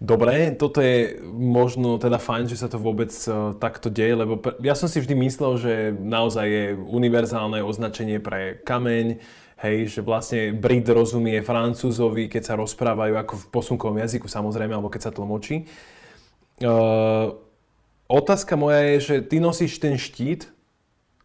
[0.03, 4.75] Dobre, toto je možno teda fajn, že sa to vôbec uh, takto deje, lebo ja
[4.75, 9.23] som si vždy myslel, že naozaj je univerzálne označenie pre kameň,
[9.63, 14.91] hej, že vlastne Brit rozumie Francúzovi, keď sa rozprávajú ako v posunkovom jazyku samozrejme, alebo
[14.91, 15.71] keď sa tlmočí.
[16.59, 17.39] Uh,
[18.11, 20.51] otázka moja je, že ty nosíš ten štít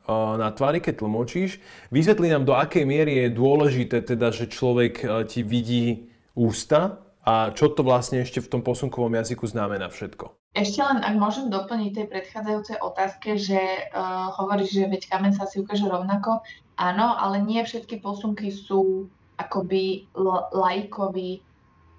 [0.06, 1.58] uh, na tvári, keď tlmočíš.
[1.89, 7.52] Vysvetli nám, do akej miery je dôležité teda, že človek uh, ti vidí ústa a
[7.52, 10.32] čo to vlastne ešte v tom posunkovom jazyku znamená všetko?
[10.56, 13.60] Ešte len, ak môžem doplniť tej predchádzajúcej otázke, že
[13.92, 16.40] uh, hovoríš, že veď kamen sa si ukáže rovnako.
[16.80, 20.08] Áno, ale nie všetky posunky sú akoby
[20.56, 21.44] lajkovi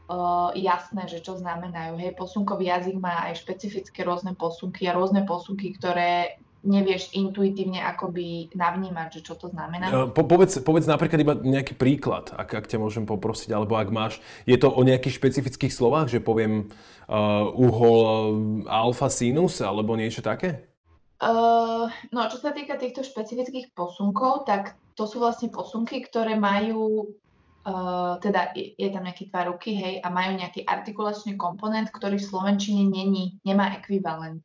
[0.08, 2.00] uh, jasné, že čo znamenajú.
[2.00, 8.50] Hej, posunkový jazyk má aj špecifické rôzne posunky a rôzne posunky, ktoré nevieš intuitívne akoby
[8.50, 10.10] navnímať, že čo to znamená?
[10.10, 14.18] Po, povedz, povedz napríklad iba nejaký príklad, ak, ak ťa môžem poprosiť, alebo ak máš.
[14.42, 16.66] Je to o nejakých špecifických slovách, že poviem
[17.06, 18.24] uh, uhol uh,
[18.66, 20.66] alfa sinus, alebo niečo také?
[21.18, 27.10] Uh, no, čo sa týka týchto špecifických posunkov, tak to sú vlastne posunky, ktoré majú,
[27.66, 32.18] uh, teda je, je tam nejaký tvar ruky, hej, a majú nejaký artikulačný komponent, ktorý
[32.18, 34.42] v Slovenčine není, nemá ekvivalent.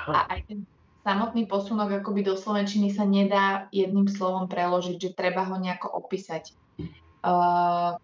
[0.00, 0.28] Aha.
[0.28, 0.60] A aj ten
[1.04, 6.56] samotný posunok akoby do slovenčiny sa nedá jedným slovom preložiť, že treba ho nejako opísať.
[7.20, 8.00] Uh,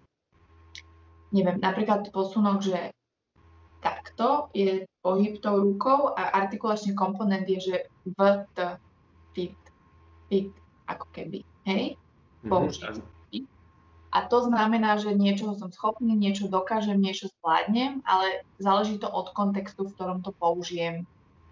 [1.32, 2.92] neviem, napríklad posunok, že
[3.80, 8.20] takto je pohyb tou rukou a artikulačný komponent je, že v,
[8.52, 8.58] t,
[9.32, 9.60] fit,
[10.28, 10.52] fit,
[10.84, 11.96] ako keby, hej?
[12.44, 13.00] Mhm.
[14.10, 19.30] A to znamená, že niečoho som schopný, niečo dokážem, niečo zvládnem, ale záleží to od
[19.38, 21.06] kontextu, v ktorom to použijem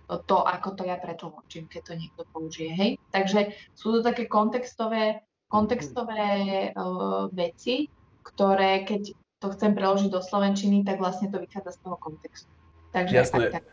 [0.09, 2.73] to, ako to ja pretlmočím, keď to niekto použije.
[2.73, 2.91] Hej?
[3.13, 5.21] Takže sú to také kontextové,
[5.53, 6.25] kontextové
[6.73, 7.93] uh, veci,
[8.25, 12.51] ktoré keď to chcem preložiť do slovenčiny, tak vlastne to vychádza z toho kontextu.
[12.91, 13.53] Takže Jasné.
[13.53, 13.65] tak.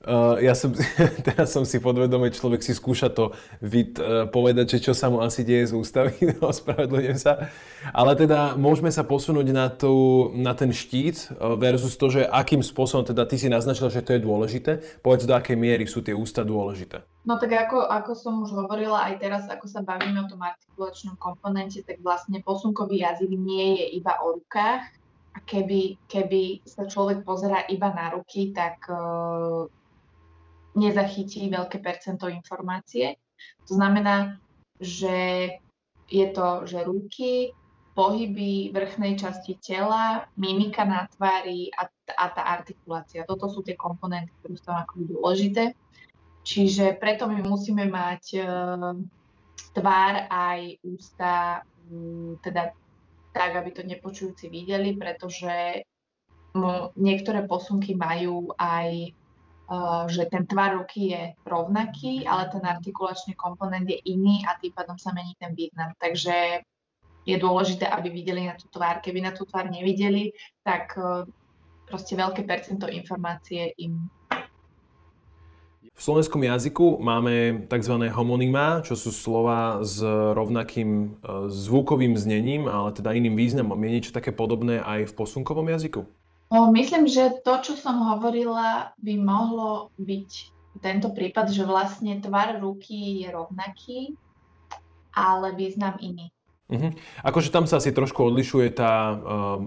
[0.00, 0.72] Uh, ja som,
[1.28, 5.20] teraz som si podvedomý, človek si skúša to vid, uh, povedať, že čo sa mu
[5.20, 7.52] asi deje z ústavy, ospravedlňujem sa.
[7.92, 12.64] Ale teda môžeme sa posunúť na, tú, na ten štít uh, versus to, že akým
[12.64, 14.80] spôsobom, teda ty si naznačil, že to je dôležité.
[15.04, 17.04] Povedz, do akej miery sú tie ústa dôležité.
[17.28, 21.20] No tak ako, ako som už hovorila aj teraz, ako sa bavíme o tom artikulačnom
[21.20, 24.96] komponente, tak vlastne posunkový jazyk nie je iba o rukách.
[25.30, 29.68] A keby, keby sa človek pozera iba na ruky, tak uh,
[30.74, 33.18] nezachytí veľké percento informácie.
[33.66, 34.38] To znamená,
[34.78, 35.48] že
[36.10, 37.54] je to, že ruky,
[37.94, 43.26] pohyby vrchnej časti tela, mimika na tvári a, a tá artikulácia.
[43.26, 45.74] Toto sú tie komponenty, ktoré sú tam ako dôležité.
[46.40, 48.42] Čiže preto my musíme mať e,
[49.76, 51.60] tvár aj ústa,
[51.92, 52.72] m, teda
[53.36, 55.84] tak, aby to nepočujúci videli, pretože
[56.56, 59.12] m, niektoré posunky majú aj
[60.10, 64.98] že ten tvar ruky je rovnaký, ale ten artikulačný komponent je iný a tým pádom
[64.98, 65.94] sa mení ten význam.
[66.02, 66.66] Takže
[67.22, 68.98] je dôležité, aby videli na tú tvár.
[68.98, 70.34] Keby na tú tvár nevideli,
[70.66, 71.28] tak e,
[71.86, 74.10] proste veľké percento informácie im
[75.80, 78.08] v slovenskom jazyku máme tzv.
[78.08, 80.00] homonymá, čo sú slova s
[80.32, 81.06] rovnakým e,
[81.52, 83.76] zvukovým znením, ale teda iným významom.
[83.84, 86.08] Je niečo také podobné aj v posunkovom jazyku?
[86.50, 90.30] No, myslím, že to, čo som hovorila, by mohlo byť
[90.82, 94.18] tento prípad, že vlastne tvar ruky je rovnaký,
[95.14, 96.34] ale význam iný.
[96.70, 96.90] Uh-huh.
[97.22, 99.18] Akože tam sa asi trošku odlišuje tá uh,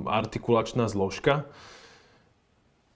[0.07, 1.47] artikulačná zložka.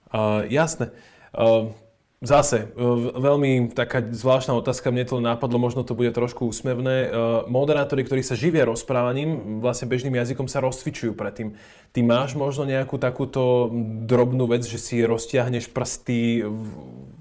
[0.08, 0.92] Uh, jasné.
[1.32, 1.72] Uh,
[2.18, 2.82] Zase, e,
[3.14, 7.06] veľmi taká zvláštna otázka, mne to napadlo, možno to bude trošku úsmevné.
[7.06, 7.08] E,
[7.46, 11.54] moderátori, ktorí sa živia rozprávaním, vlastne bežným jazykom sa rozcvičujú predtým.
[11.94, 13.70] Ty máš možno nejakú takúto
[14.02, 16.42] drobnú vec, že si roztiahneš prsty,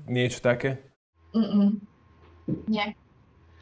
[0.09, 0.81] niečo také?
[1.29, 1.77] Mm-mm.
[2.65, 2.97] Nie.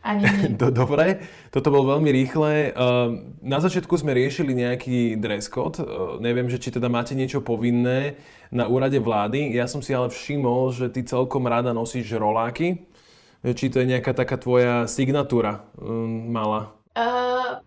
[0.06, 0.54] Ani nie.
[0.54, 2.78] Dobre, toto bolo veľmi rýchle.
[2.78, 5.82] Ehm, na začiatku sme riešili nejaký dress code.
[5.82, 8.22] Ehm, neviem, že či teda máte niečo povinné
[8.54, 9.58] na úrade vlády.
[9.58, 12.86] Ja som si ale všimol, že ty celkom rada nosíš roláky.
[13.42, 16.74] Či to je nejaká taká tvoja signatúra um, malá?
[16.98, 17.62] Uh,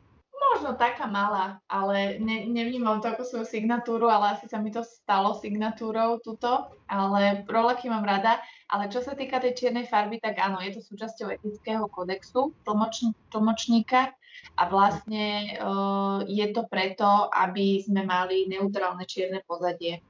[0.58, 4.82] možno taká malá, ale ne, nevnímam to ako svoju signatúru, ale asi sa mi to
[4.82, 8.42] stalo signatúrou tuto, ale roláky mám rada.
[8.66, 13.06] Ale čo sa týka tej čiernej farby, tak áno, je to súčasťou etického kodexu tlmoč,
[13.30, 14.10] tlmočníka
[14.58, 20.02] a vlastne uh, je to preto, aby sme mali neutrálne čierne pozadie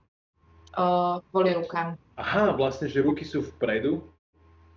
[0.80, 2.00] uh, kvôli rukám.
[2.16, 4.00] Aha, vlastne, že ruky sú vpredu?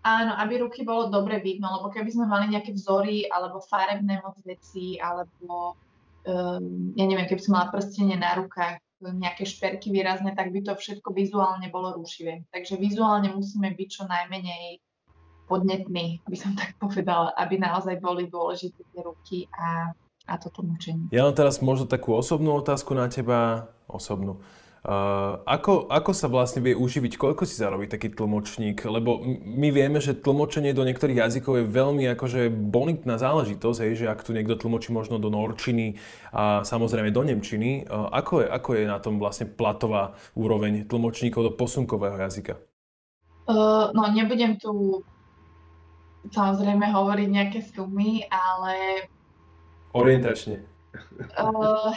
[0.01, 4.33] Áno, aby ruky bolo dobre vidno, lebo keby sme mali nejaké vzory alebo farebné moc
[4.41, 5.77] veci alebo
[6.25, 10.77] um, ja neviem, keby som mala prstenie na rukách, nejaké šperky výrazné, tak by to
[10.77, 12.45] všetko vizuálne bolo rušivé.
[12.53, 14.77] Takže vizuálne musíme byť čo najmenej
[15.49, 19.89] podnetní, aby som tak povedala, aby naozaj boli dôležité tie ruky a,
[20.29, 21.09] a to tlmočenie.
[21.09, 24.37] Ja mám teraz možno takú osobnú otázku na teba, osobnú.
[24.81, 28.81] Uh, ako, ako sa vlastne vie uživiť, koľko si zarobí taký tlmočník?
[28.89, 34.09] Lebo my vieme, že tlmočenie do niektorých jazykov je veľmi akože bonitná záležitosť, hej, že
[34.09, 36.01] ak tu niekto tlmočí možno do norčiny
[36.33, 41.41] a samozrejme do nemčiny, uh, ako, je, ako je na tom vlastne platová úroveň tlmočníkov
[41.45, 42.57] do posunkového jazyka?
[43.45, 45.05] Uh, no nebudem tu
[46.33, 49.05] samozrejme hovoriť nejaké sumy, ale...
[49.93, 50.65] Orientačne.
[51.37, 51.93] Uh,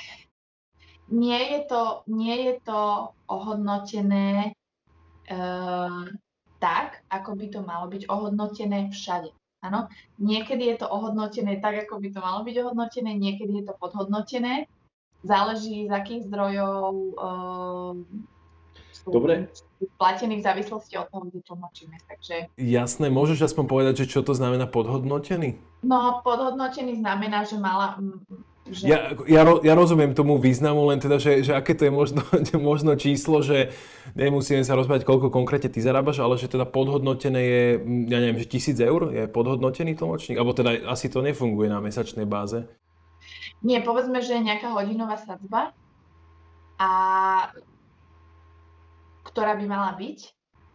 [1.08, 4.52] nie je to, nie je to ohodnotené
[5.28, 6.04] uh,
[6.60, 9.28] tak, ako by to malo byť ohodnotené všade.
[9.64, 9.88] Áno,
[10.20, 14.68] niekedy je to ohodnotené tak, ako by to malo byť ohodnotené, niekedy je to podhodnotené.
[15.24, 16.92] Záleží z akých zdrojov
[18.92, 19.48] sú Dobre.
[19.96, 21.96] platených v závislosti od toho, kde tlmočíme.
[22.06, 22.52] Takže...
[22.60, 25.58] Jasné, môžeš aspoň povedať, že čo to znamená podhodnotený?
[25.82, 27.98] No, podhodnotený znamená, že mala,
[28.64, 28.88] že...
[28.88, 32.24] Ja, ja, ja rozumiem tomu významu, len teda, že, že aké to je možno,
[32.56, 33.76] možno číslo, že
[34.16, 37.64] nemusíme sa rozprávať, koľko konkrétne ty zarábaš, ale že teda podhodnotené je,
[38.08, 40.40] ja neviem, že tisíc eur je podhodnotený tlmočník?
[40.40, 42.64] Alebo teda asi to nefunguje na mesačnej báze?
[43.60, 45.76] Nie, povedzme, že je nejaká hodinová sadzba,
[46.80, 46.90] a,
[49.28, 50.20] ktorá by mala byť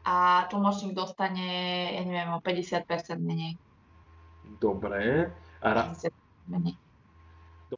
[0.06, 1.50] a tlmočník dostane,
[1.98, 2.86] ja neviem, o 50%
[3.18, 3.58] menej.
[4.62, 5.30] Dobre.
[5.62, 5.94] A ra-
[6.50, 6.78] menej.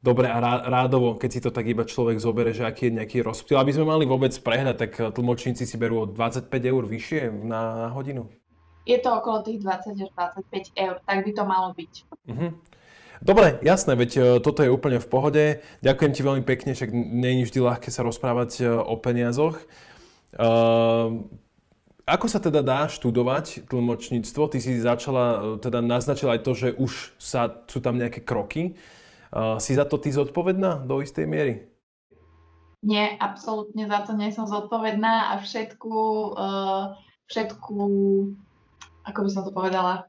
[0.00, 3.60] Dobre a rádovo, keď si to tak iba človek zobere, že aký je nejaký rozptyl,
[3.60, 7.60] aby sme mali vôbec prehľad, tak eh, tlmočníci si berú o 25 eur vyššie na,
[7.84, 8.24] na hodinu?
[8.88, 11.92] Je to okolo tých 20 až 25 eur, tak by to malo byť.
[12.24, 12.50] Uh-huh.
[13.22, 15.44] Dobre, jasné, veď eh, toto je úplne v pohode.
[15.84, 19.60] Ďakujem ti veľmi pekne, však nie je vždy ľahké sa rozprávať eh, o peniazoch.
[20.32, 21.28] Uh,
[22.08, 24.48] ako sa teda dá študovať tlmočníctvo?
[24.48, 28.80] Ty si začala, teda naznačila aj to, že už sa, sú tam nejaké kroky.
[29.32, 31.72] Uh, si za to ty zodpovedná do istej miery?
[32.84, 35.94] Nie, absolútne za to nie som zodpovedná a všetku,
[36.36, 36.92] uh,
[37.32, 37.76] všetku
[39.08, 40.04] ako by som to povedala,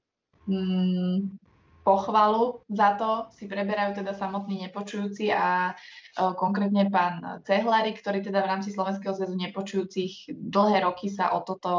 [0.50, 1.40] mm,
[1.84, 8.40] pochvalu za to si preberajú teda samotní nepočujúci a uh, konkrétne pán Cehlari, ktorý teda
[8.40, 11.72] v rámci Slovenského zväzu nepočujúcich dlhé roky sa o toto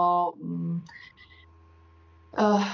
[2.36, 2.64] uh,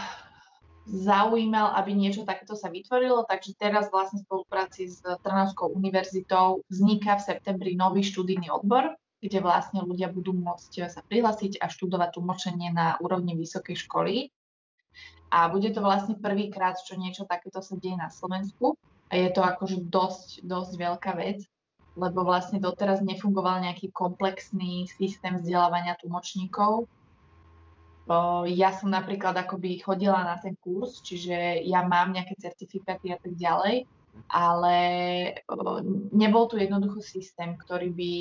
[0.89, 7.21] zaujímal, aby niečo takéto sa vytvorilo, takže teraz vlastne v spolupráci s Trnavskou univerzitou vzniká
[7.21, 12.73] v septembri nový študijný odbor, kde vlastne ľudia budú môcť sa prihlásiť a študovať tlmočenie
[12.73, 14.33] na úrovni vysokej školy.
[15.31, 18.75] A bude to vlastne prvýkrát, čo niečo takéto sa deje na Slovensku.
[19.11, 21.43] A je to akože dosť, dosť veľká vec,
[21.99, 26.87] lebo vlastne doteraz nefungoval nejaký komplexný systém vzdelávania tlmočníkov,
[28.51, 33.39] ja som napríklad akoby chodila na ten kurz, čiže ja mám nejaké certifikáty a tak
[33.39, 33.87] ďalej,
[34.27, 34.77] ale
[36.11, 38.13] nebol tu jednoducho systém, ktorý by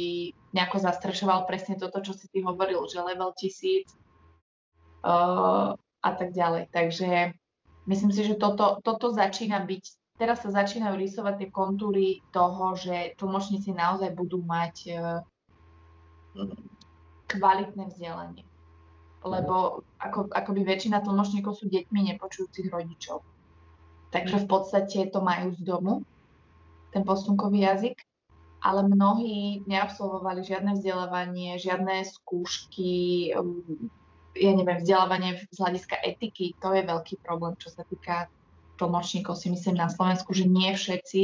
[0.54, 3.90] nejako zastrešoval presne toto, čo si ty hovoril, že level tisíc
[5.02, 6.70] a tak ďalej.
[6.70, 7.34] Takže
[7.90, 9.84] myslím si, že toto, toto začína byť,
[10.22, 14.94] teraz sa začínajú rysovať tie kontúry toho, že tlmočníci naozaj budú mať
[17.26, 18.49] kvalitné vzdelanie
[19.24, 23.20] lebo ako, akoby väčšina tlmočníkov sú deťmi nepočujúcich rodičov.
[24.10, 26.02] Takže v podstate to majú z domu,
[26.90, 27.98] ten posunkový jazyk,
[28.60, 33.64] ale mnohí neabsolvovali žiadne vzdelávanie, žiadne skúšky, um,
[34.36, 38.28] ja neviem, vzdelávanie z hľadiska etiky, to je veľký problém, čo sa týka
[38.82, 41.24] tlmočníkov, si myslím na Slovensku, že nie všetci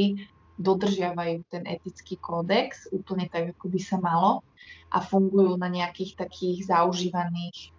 [0.56, 4.44] dodržiavajú ten etický kódex úplne tak, ako by sa malo
[4.90, 7.74] a fungujú na nejakých takých zaužívaných.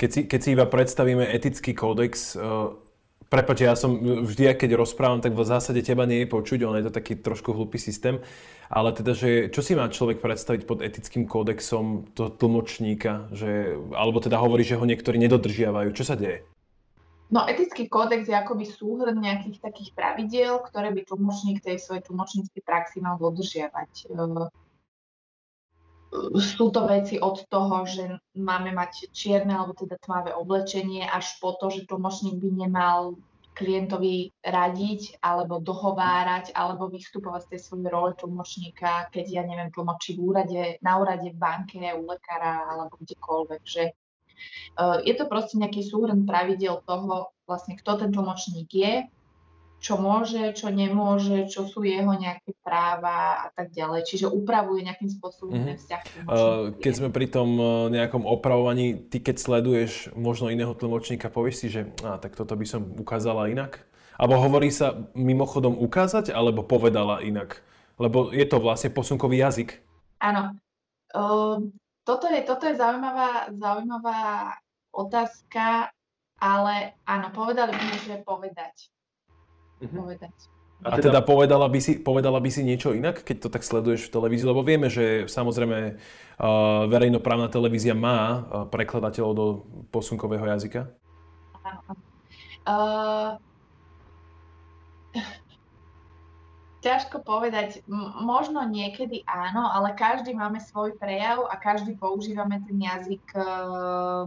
[0.00, 2.72] Keď si, keď si iba predstavíme etický kódex, uh,
[3.30, 3.94] prepáč, ja som
[4.26, 7.54] vždy, keď rozprávam, tak v zásade teba nie je počuť, on je to taký trošku
[7.54, 8.18] hlupý systém,
[8.66, 14.18] ale teda, že čo si má človek predstaviť pod etickým kódexom toho tlmočníka, že, alebo
[14.18, 16.42] teda hovorí, že ho niektorí nedodržiavajú, čo sa deje?
[17.30, 22.62] No etický kódex je akoby súhrn nejakých takých pravidiel, ktoré by tlmočník tej svojej tlmočníckej
[22.66, 24.10] praxi mal dodržiavať.
[24.10, 24.50] Ehm,
[26.34, 31.54] sú to veci od toho, že máme mať čierne alebo teda tmavé oblečenie, až po
[31.54, 33.14] to, že tlmočník by nemal
[33.54, 40.18] klientovi radiť alebo dohovárať alebo vystupovať z tej svojej role tlmočníka, keď ja neviem, tlmočí
[40.18, 43.62] v úrade, na úrade v banke, u lekára alebo kdekoľvek.
[43.62, 43.82] Že
[45.04, 48.94] je to proste nejaký súhrn pravidel toho, vlastne kto ten tlmočník je,
[49.80, 54.04] čo môže, čo nemôže, čo sú jeho nejaké práva a tak ďalej.
[54.04, 55.68] Čiže upravuje nejakým spôsobom mm-hmm.
[55.72, 56.02] ten vzťah.
[56.28, 61.56] Uh, keď sme pri tom uh, nejakom opravovaní, ty keď sleduješ možno iného tlmočníka, povieš
[61.64, 63.80] si, že á, tak toto by som ukázala inak?
[64.20, 67.64] Alebo hovorí sa mimochodom ukázať, alebo povedala inak?
[67.96, 69.80] Lebo je to vlastne posunkový jazyk.
[70.20, 70.60] Áno.
[71.16, 71.72] Uh,
[72.10, 74.20] toto je, toto je zaujímavá, zaujímavá
[74.90, 75.94] otázka,
[76.42, 78.90] ale áno, povedali by že povedať
[79.78, 79.94] mm-hmm.
[79.94, 80.34] povedať.
[80.80, 84.16] A teda povedala by, si, povedala by si niečo inak, keď to tak sleduješ v
[84.16, 84.48] televízii?
[84.48, 89.46] Lebo vieme, že samozrejme uh, verejnoprávna televízia má uh, prekladateľov do
[89.92, 90.88] posunkového jazyka.
[92.64, 93.36] Uh,
[96.80, 97.84] ťažko povedať.
[98.20, 104.24] Možno niekedy áno, ale každý máme svoj prejav a každý používame ten jazyk uh,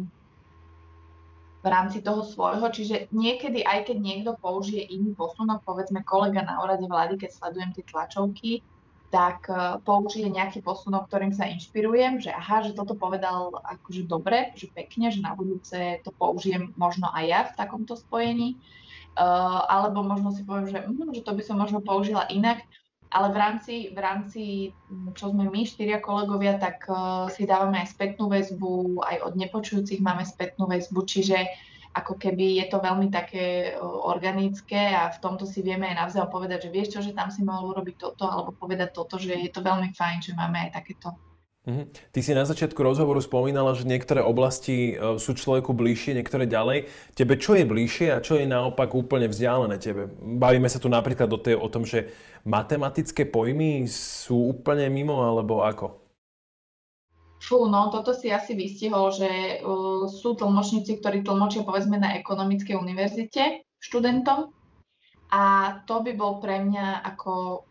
[1.64, 6.62] v rámci toho svojho, čiže niekedy, aj keď niekto použije iný posunok, povedzme kolega na
[6.62, 8.52] úrade vlády, keď sledujem tie tlačovky,
[9.10, 14.54] tak uh, použije nejaký posunok, ktorým sa inšpirujem, že aha, že toto povedal akože dobre,
[14.54, 18.58] že pekne, že na budúce to použijem možno aj ja v takomto spojení.
[18.58, 18.83] Uh,
[19.70, 22.66] alebo možno si poviem, že, hm, že to by som možno použila inak
[23.14, 24.44] ale v rámci, v rámci,
[25.14, 30.02] čo sme my, štyria kolegovia, tak uh, si dávame aj spätnú väzbu, aj od nepočujúcich
[30.02, 31.46] máme spätnú väzbu, čiže
[31.94, 36.34] ako keby je to veľmi také uh, organické a v tomto si vieme aj navzájom
[36.34, 39.52] povedať, že vieš čo, že tam si mohol urobiť toto, alebo povedať toto, že je
[39.54, 41.14] to veľmi fajn, že máme aj takéto.
[41.64, 46.92] Ty si na začiatku rozhovoru spomínala, že niektoré oblasti e, sú človeku bližšie, niektoré ďalej.
[47.16, 50.12] Tebe čo je bližšie a čo je naopak úplne vzdialené tebe?
[50.20, 52.12] Bavíme sa tu napríklad o, tej, o tom, že
[52.44, 56.04] matematické pojmy sú úplne mimo, alebo ako?
[57.40, 62.76] Fú, no toto si asi vystihol, že uh, sú tlmočníci, ktorí tlmočia povedzme na ekonomickej
[62.76, 64.52] univerzite študentom
[65.28, 65.44] a
[65.84, 67.64] to by bol pre mňa ako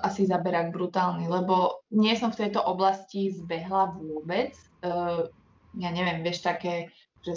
[0.00, 4.56] asi zaberák brutálny, lebo nie som v tejto oblasti zbehla vôbec.
[4.80, 5.28] Uh,
[5.76, 6.88] ja neviem, vieš, také,
[7.20, 7.36] že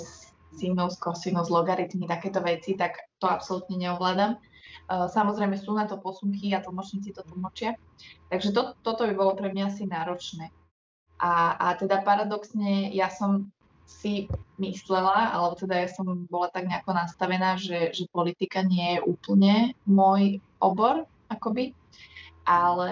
[0.56, 4.40] sinus, kosinus, logaritmy, takéto veci, tak to absolútne neovládam.
[4.88, 7.76] Uh, samozrejme sú na to posunky a tlmočníci to tlmočia.
[8.32, 10.48] Takže to, toto by bolo pre mňa asi náročné.
[11.20, 13.52] A, a teda paradoxne ja som
[13.88, 14.28] si
[14.60, 19.56] myslela, alebo teda ja som bola tak nejako nastavená, že, že politika nie je úplne
[19.88, 21.72] môj obor, akoby
[22.48, 22.92] ale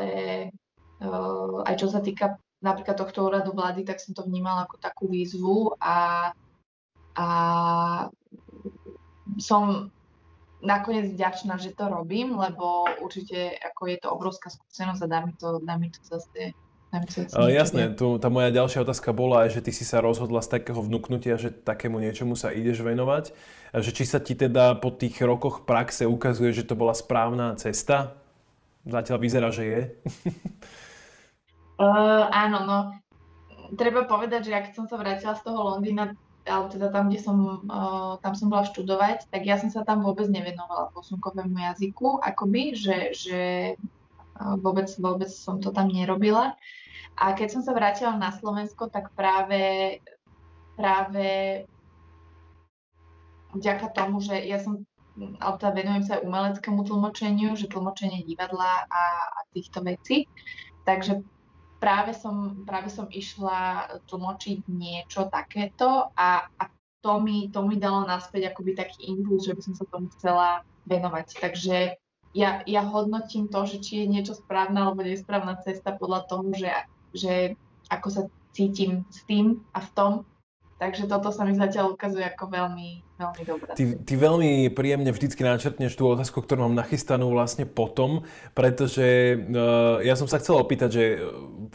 [0.99, 5.05] uh, aj čo sa týka napríklad tohto úradu vlády, tak som to vnímala ako takú
[5.07, 6.31] výzvu a,
[7.15, 7.27] a
[9.39, 9.93] som
[10.65, 15.33] nakoniec vďačná, že to robím, lebo určite ako je to obrovská skúsenosť a dá mi
[15.37, 16.51] to, dá mi to zase
[17.35, 20.55] Uh, jasné, tu, tá moja ďalšia otázka bola aj, že ty si sa rozhodla z
[20.55, 23.35] takého vnúknutia, že takému niečomu sa ideš venovať.
[23.75, 28.15] Že či sa ti teda po tých rokoch praxe ukazuje, že to bola správna cesta?
[28.85, 29.81] Zatiaľ vyzerá, že je.
[31.81, 32.77] uh, áno, no.
[33.73, 36.13] Treba povedať, že ak som sa vrátila z toho Londýna,
[36.45, 40.05] alebo teda tam, kde som, uh, tam som bola študovať, tak ja som sa tam
[40.05, 43.41] vôbec nevenovala posunkovému jazyku, akoby, že, že
[44.37, 46.53] uh, vôbec, vôbec som to tam nerobila.
[47.17, 49.97] A keď som sa vrátila na Slovensko, tak práve,
[50.77, 51.63] práve
[53.57, 58.83] vďaka tomu, že ja som alebo teda venujem sa aj umeleckému tlmočeniu, že tlmočenie divadla
[58.87, 60.27] a, a týchto vecí.
[60.83, 61.23] Takže
[61.79, 66.63] práve som, práve som išla tlmočiť niečo takéto a, a
[67.05, 70.65] to, mi, to mi dalo naspäť akoby taký impuls, že by som sa tomu chcela
[70.89, 71.27] venovať.
[71.37, 71.77] Takže
[72.33, 76.73] ja, ja hodnotím to, že či je niečo správna alebo nesprávna cesta podľa toho, že,
[77.13, 77.33] že
[77.93, 80.11] ako sa cítim s tým a v tom.
[80.75, 83.71] Takže toto sa mi zatiaľ ukazuje ako veľmi veľmi dobré.
[83.79, 90.03] Ty, ty veľmi príjemne vždycky načrtneš tú otázku, ktorú mám nachystanú vlastne potom, pretože uh,
[90.03, 91.17] ja som sa chcel opýtať, že e,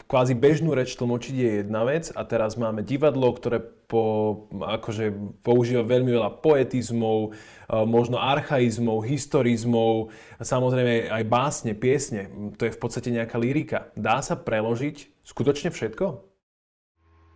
[0.05, 3.57] kvázi bežnú reč tlmočiť je jedna vec a teraz máme divadlo, ktoré
[3.89, 12.29] po, akože používa veľmi veľa poetizmov, uh, možno archaizmov, historizmov, samozrejme aj básne, piesne.
[12.61, 13.89] To je v podstate nejaká lyrika.
[13.97, 16.30] Dá sa preložiť skutočne všetko?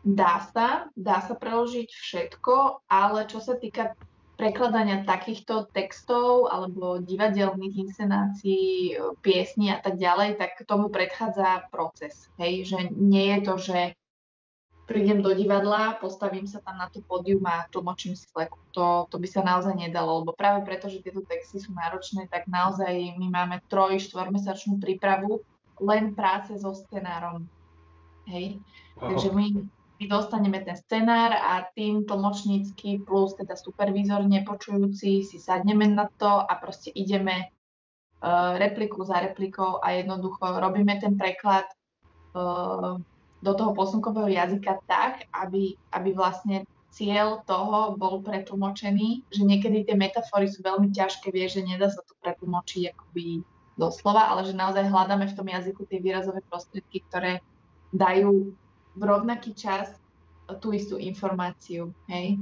[0.05, 3.97] Dá sa, dá sa preložiť všetko, ale čo sa týka
[4.35, 8.93] prekladania takýchto textov alebo divadelných inscenácií,
[9.23, 12.29] piesní a tak ďalej, tak tomu predchádza proces.
[12.37, 12.69] Hej?
[12.69, 13.79] Že nie je to, že
[14.85, 18.61] prídem do divadla, postavím sa tam na to pódium a tlmočím si fleku.
[18.77, 22.45] To, to by sa naozaj nedalo, lebo práve preto, že tieto texty sú náročné, tak
[22.45, 25.41] naozaj my máme troj, štvormesačnú prípravu
[25.81, 27.49] len práce so scenárom.
[28.29, 28.61] Hej?
[28.99, 29.09] Wow.
[29.11, 29.45] Takže my
[29.99, 36.27] my dostaneme ten scenár a tým tlmočnícky plus teda supervízor nepočujúci si sadneme na to
[36.27, 41.63] a proste ideme uh, repliku za replikou a jednoducho robíme ten preklad
[42.35, 42.99] uh,
[43.39, 49.95] do toho posunkového jazyka tak, aby, aby vlastne cieľ toho bol pretlmočený, že niekedy tie
[49.99, 53.43] metafory sú veľmi ťažké, vie, že nedá sa to pretlmočiť akoby
[53.75, 57.43] doslova, ale že naozaj hľadáme v tom jazyku tie výrazové prostriedky, ktoré
[57.91, 58.55] dajú
[58.95, 59.91] v rovnaký čas
[60.63, 62.39] tú istú informáciu, hej?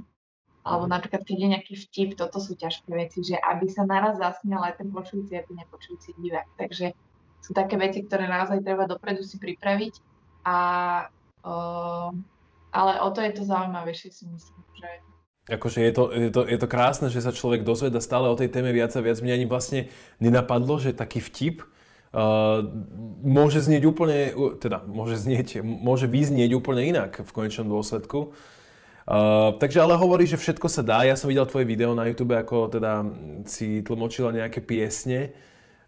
[0.64, 4.64] Alebo napríklad, keď je nejaký vtip, toto sú ťažké veci, že aby sa naraz zasmial
[4.64, 6.47] aj ten počujúci, aj ten nepočujúci divák.
[6.56, 6.95] Takže
[7.43, 9.99] sú také veci, ktoré naozaj treba dopredu si pripraviť.
[10.47, 10.58] A,
[11.43, 12.10] uh,
[12.72, 14.88] ale o to je to zaujímavejšie si myslím, že
[15.43, 18.47] Akože je to, je, to, je to krásne, že sa človek dozveda stále o tej
[18.47, 19.20] téme viac a viac.
[19.20, 19.91] Mňa ani vlastne
[20.24, 21.68] nenapadlo, že taký vtip
[22.14, 28.38] môže znieť úplne, teda môže znieť, môže vyznieť úplne inak v konečnom dôsledku.
[29.03, 31.03] Uh, takže ale hovorí, že všetko sa dá.
[31.03, 33.03] Ja som videl tvoje video na YouTube, ako teda
[33.43, 35.36] si tlmočila nejaké piesne.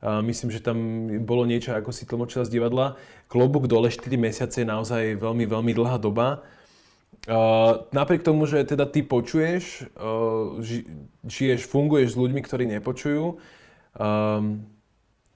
[0.03, 2.99] Uh, myslím, že tam bolo niečo, ako si tlmočila z divadla.
[3.31, 6.43] Klobúk dole 4 mesiace je naozaj veľmi, veľmi dlhá doba.
[7.25, 10.83] Uh, napriek tomu, že teda ty počuješ, uh, ži,
[11.23, 13.39] žiješ, funguješ s ľuďmi, ktorí nepočujú,
[13.95, 14.61] um,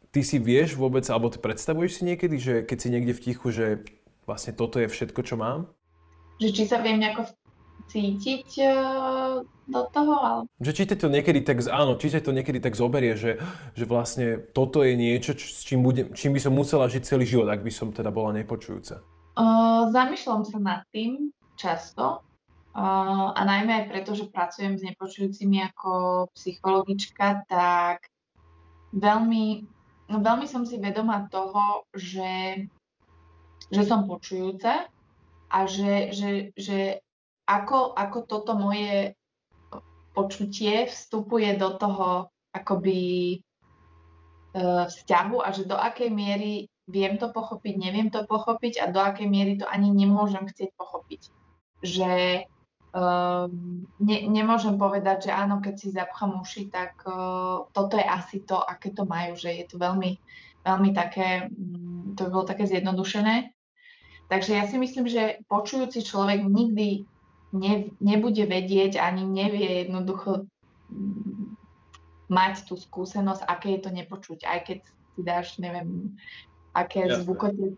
[0.09, 3.47] ty si vieš vôbec, alebo ty predstavuješ si niekedy, že keď si niekde v tichu,
[3.53, 3.65] že
[4.25, 5.69] vlastne toto je všetko, čo mám?
[6.41, 7.29] Že či sa viem nejako
[7.89, 10.13] cítiť uh, do toho?
[10.21, 10.39] Ale...
[10.61, 13.41] Že či to niekedy tak, áno, či to niekedy tak zoberie, že,
[13.73, 17.49] že vlastne toto je niečo, s čím, budem, čím by som musela žiť celý život,
[17.49, 19.01] ak by som teda bola nepočujúca.
[19.39, 22.25] Uh, zamýšľam sa nad tým často,
[22.69, 28.05] Uh, a najmä aj preto, že pracujem s nepočujúcimi ako psychologička, tak
[28.93, 29.65] veľmi
[30.17, 32.65] veľmi som si vedomá toho, že,
[33.69, 34.89] že som počujúca
[35.49, 37.05] a že, že, že
[37.45, 39.13] ako, ako toto moje
[40.17, 43.01] počutie vstupuje do toho akoby
[43.33, 43.37] e,
[44.89, 49.29] vzťahu a že do akej miery viem to pochopiť, neviem to pochopiť a do akej
[49.29, 51.21] miery to ani nemôžem chcieť pochopiť.
[51.85, 52.11] Že
[52.89, 58.41] Um, ne, nemôžem povedať, že áno, keď si zapchám uši, tak uh, toto je asi
[58.41, 60.17] to, aké to majú, že je to veľmi,
[60.65, 63.53] veľmi také, um, to by bolo také zjednodušené.
[64.25, 67.05] Takže ja si myslím, že počujúci človek nikdy
[67.53, 70.49] ne, nebude vedieť, ani nevie jednoducho
[70.89, 71.53] um,
[72.25, 74.79] mať tú skúsenosť, aké je to nepočuť, aj keď
[75.13, 76.17] si dáš, neviem,
[76.73, 77.77] aké zvukotie,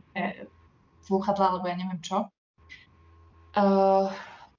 [1.03, 2.32] sluchadla, alebo ja neviem čo.
[3.51, 4.07] Uh,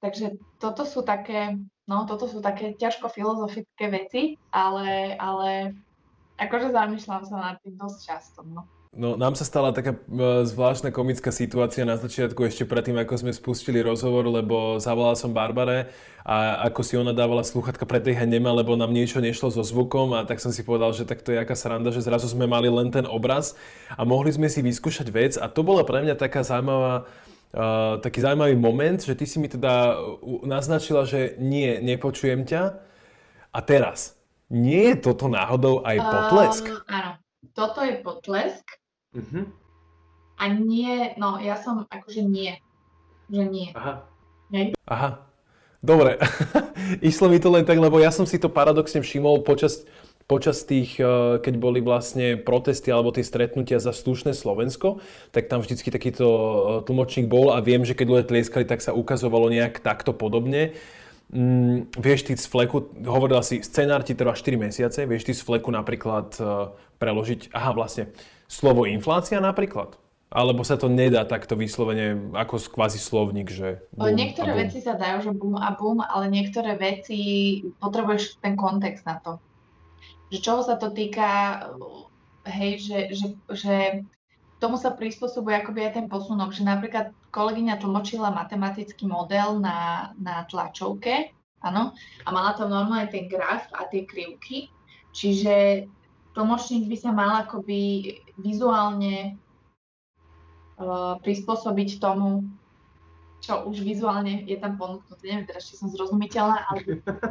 [0.03, 1.55] Takže toto sú také,
[1.87, 5.79] no toto sú také ťažko filozofické veci, ale, ale
[6.35, 8.43] akože zamýšľam sa nad tým dosť často.
[8.43, 8.67] No.
[8.93, 13.33] No, nám sa stala taká e, zvláštna komická situácia na začiatku, ešte predtým, ako sme
[13.33, 15.89] spustili rozhovor, lebo zavolal som Barbare
[16.21, 20.29] a ako si ona dávala slúchatka predbiehať nemá, lebo nám niečo nešlo so zvukom a
[20.29, 22.93] tak som si povedal, že tak to je aká sranda, že zrazu sme mali len
[22.93, 23.57] ten obraz
[23.97, 27.09] a mohli sme si vyskúšať vec a to bola pre mňa taká zaujímavá
[27.53, 29.97] uh, taký zaujímavý moment, že ty si mi teda
[30.43, 32.61] naznačila, že nie, nepočujem ťa.
[33.53, 34.17] A teraz,
[34.49, 36.65] nie je toto náhodou aj potlesk?
[36.69, 37.11] Um, áno,
[37.53, 38.65] toto je potlesk.
[39.13, 39.45] Uh-huh.
[40.41, 42.57] A nie, no ja som akože nie.
[43.29, 43.69] Že nie.
[43.77, 44.03] Aha.
[44.49, 44.73] Hej.
[44.89, 45.21] Aha.
[45.83, 46.15] Dobre.
[47.09, 49.83] Išlo mi to len tak, lebo ja som si to paradoxne všimol počas
[50.33, 54.97] počas tých, eh, keď boli vlastne protesty alebo tie stretnutia za slušné Slovensko,
[55.29, 56.45] tak tam vždycky takýto eh,
[56.89, 60.73] tlmočník bol a viem, že keď ľudia tlieskali, tak sa ukazovalo nejak takto podobne.
[61.29, 65.41] Mm, vieš ty z fleku, hovorila si, scenár ti trvá 4 mesiace, vieš ty z
[65.41, 68.13] fleku napríklad uh, preložiť, aha vlastne,
[68.45, 69.97] slovo inflácia napríklad?
[70.29, 75.25] Alebo sa to nedá takto vyslovene ako kvázi slovník, že boom Niektoré veci sa dajú,
[75.25, 77.17] že boom a boom, ale niektoré veci
[77.81, 79.41] potrebuješ ten kontext na to
[80.33, 81.61] že čoho sa to týka,
[82.49, 83.75] hej, že, že, že
[84.57, 90.41] tomu sa prispôsobuje akoby aj ten posunok, že napríklad kolegyňa tlmočila matematický model na, na
[90.49, 91.29] tlačovke,
[91.61, 91.93] áno,
[92.25, 94.73] a mala tam normálne ten graf a tie krivky,
[95.13, 95.85] čiže
[96.33, 99.37] tlmočník by sa mal akoby vizuálne
[100.81, 102.49] uh, prispôsobiť tomu,
[103.43, 105.29] čo už vizuálne je tam ponúknuté.
[105.29, 106.81] Neviem teraz, či som zrozumiteľná, ale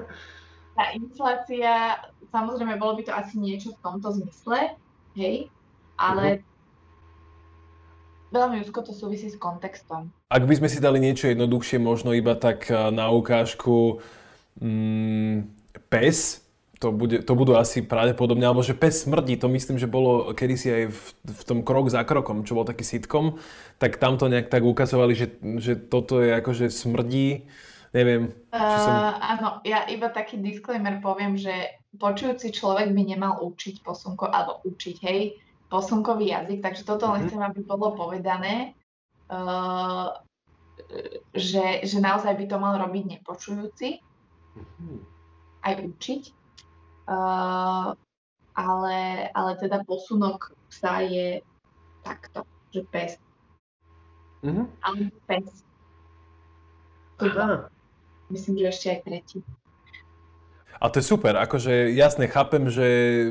[0.73, 2.01] tá inflácia,
[2.33, 4.77] samozrejme, bolo by to asi niečo v tomto zmysle,
[5.17, 5.53] hej,
[6.01, 6.45] ale uh-huh.
[8.33, 10.09] veľmi úzko to súvisí s kontextom.
[10.33, 14.01] Ak by sme si dali niečo jednoduchšie, možno iba tak eh, na ukážku
[14.61, 15.49] mm,
[15.93, 16.41] pes,
[16.83, 20.69] to, bude, to budú asi pravdepodobne, alebo že pes smrdí, to myslím, že bolo kedysi
[20.83, 20.99] aj v,
[21.31, 23.39] v tom krok za krokom, čo bol taký sitcom,
[23.79, 27.47] tak tam to nejak tak ukazovali, že, že toto je akože smrdí,
[27.93, 28.33] neviem.
[28.53, 28.97] Uh, som...
[29.21, 34.97] Áno, ja iba taký disclaimer poviem, že počujúci človek by nemal učiť posunko, alebo učiť,
[35.05, 35.37] hej,
[35.69, 37.29] posunkový jazyk, takže toto len mhm.
[37.29, 38.77] chcem, aby bolo povedané,
[39.33, 40.13] uh,
[41.33, 44.01] že, že naozaj by to mal robiť nepočujúci,
[44.57, 44.99] mhm.
[45.65, 46.23] aj učiť.
[47.03, 47.99] Uh,
[48.55, 51.41] ale, ale teda posunok psa je
[52.05, 53.17] takto, že pes.
[54.45, 54.67] Mm-hmm.
[54.83, 55.49] Ale pes.
[57.23, 57.72] Aha.
[58.31, 59.39] Myslím, že ešte aj tretí.
[60.83, 62.83] A to je super, akože jasne chápem, že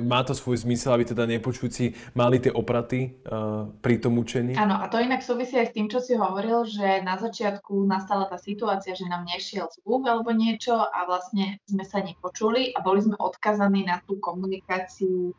[0.07, 4.55] má to svoj zmysel, aby teda nepočujúci mali tie opraty uh, pri tom učení.
[4.55, 8.31] Áno, a to inak súvisí aj s tým, čo si hovoril, že na začiatku nastala
[8.31, 13.03] tá situácia, že nám nešiel zvuk alebo niečo a vlastne sme sa nepočuli a boli
[13.03, 15.35] sme odkazaní na tú komunikáciu,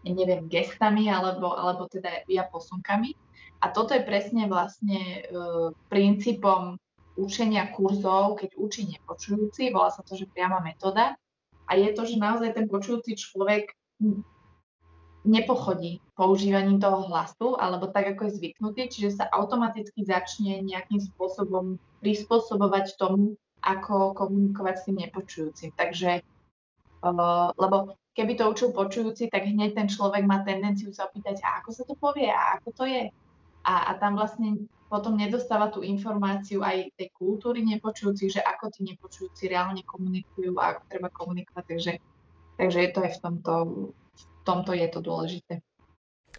[0.00, 3.12] neviem, gestami alebo, alebo teda ja posunkami.
[3.60, 6.80] A toto je presne vlastne uh, princípom
[7.14, 11.14] učenia kurzov, keď učí nepočujúci, volá sa to, že priama metóda,
[11.64, 13.72] a je to, že naozaj ten počujúci človek
[15.24, 21.80] nepochodí používaním toho hlasu, alebo tak, ako je zvyknutý, čiže sa automaticky začne nejakým spôsobom
[22.04, 25.72] prispôsobovať tomu, ako komunikovať s tým nepočujúcim.
[25.72, 26.20] Takže,
[27.56, 31.70] lebo keby to učil počujúci, tak hneď ten človek má tendenciu sa opýtať, a ako
[31.72, 33.08] sa to povie, a ako to je.
[33.64, 38.86] A, a tam vlastne potom nedostáva tú informáciu aj tej kultúry nepočujúcich, že ako tí
[38.86, 41.64] nepočujúci reálne komunikujú a ako treba komunikovať.
[41.66, 41.92] Takže,
[42.60, 43.52] takže je to aj v tomto,
[44.14, 45.54] v tomto je to dôležité.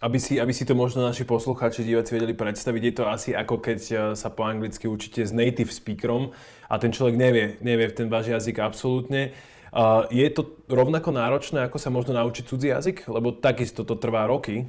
[0.04, 3.64] Aby si, aby si to možno naši poslucháči, diváci vedeli predstaviť, je to asi ako
[3.64, 6.36] keď e, sa po anglicky učíte s native speakerom
[6.68, 9.32] a ten človek nevie, nevie ten váš jazyk absolútne.
[9.76, 13.12] Uh, je to rovnako náročné, ako sa možno naučiť cudzí jazyk?
[13.12, 14.64] Lebo takisto to trvá roky.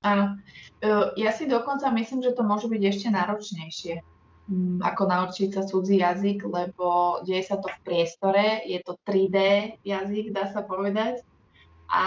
[0.00, 0.40] Áno.
[1.20, 3.94] Ja si dokonca myslím, že to môže byť ešte náročnejšie
[4.48, 9.36] mm, ako naučiť sa cudzí jazyk, lebo deje sa to v priestore, je to 3D
[9.84, 11.20] jazyk, dá sa povedať.
[11.92, 12.06] A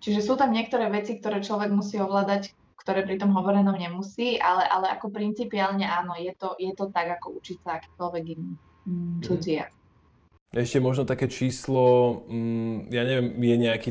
[0.00, 4.64] čiže sú tam niektoré veci, ktoré človek musí ovládať, ktoré pri tom hovorenom nemusí, ale,
[4.64, 8.56] ale ako principiálne áno, je to, je to tak, ako učiť sa akýkoľvek iný
[8.88, 9.78] mm, cudzí jazyk.
[10.50, 13.90] Ešte možno také číslo, mm, ja neviem, je nejaký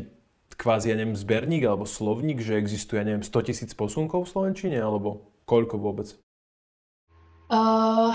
[0.60, 4.76] kvázi, ja neviem, zberník alebo slovník, že existuje, ja neviem, 100 tisíc posunkov v Slovenčine,
[4.76, 6.12] alebo koľko vôbec?
[7.48, 8.12] Uh,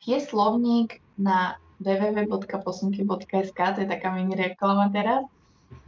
[0.00, 5.28] je slovník na www.posunky.sk, to je taká mini reklama teraz.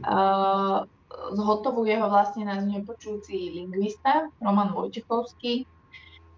[0.05, 0.85] Uh,
[1.33, 5.65] zhotovuje ho vlastne náš nepočujúci lingvista Roman Vojtechovský,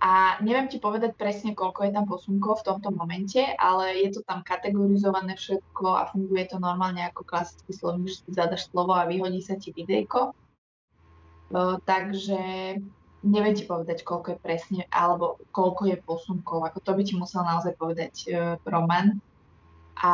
[0.02, 4.26] a neviem ti povedať presne, koľko je tam posunkov v tomto momente, ale je to
[4.26, 9.06] tam kategorizované všetko a funguje to normálne ako klasický slovník, že si zadaš slovo a
[9.06, 10.34] vyhodí sa ti videjko.
[11.54, 12.42] Uh, takže
[13.22, 16.66] neviem ti povedať, koľko je presne, alebo koľko je posunkov.
[16.66, 19.22] Ako to by ti musel naozaj povedať uh, Roman.
[20.02, 20.14] A,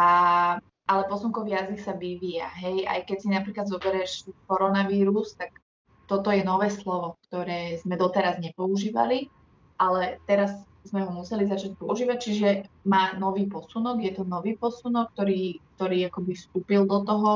[0.84, 2.52] ale posunkový jazyk sa vyvíja.
[2.60, 5.64] Hej, aj keď si napríklad zoberieš koronavírus, tak
[6.12, 9.32] toto je nové slovo, ktoré sme doteraz nepoužívali
[9.78, 10.54] ale teraz
[10.88, 12.50] sme ho museli začať používať, čiže
[12.88, 17.32] má nový posunok, je to nový posunok, ktorý, ktorý akoby vstúpil do toho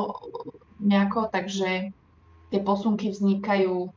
[0.79, 1.91] nejako, takže
[2.51, 3.91] tie posunky vznikajú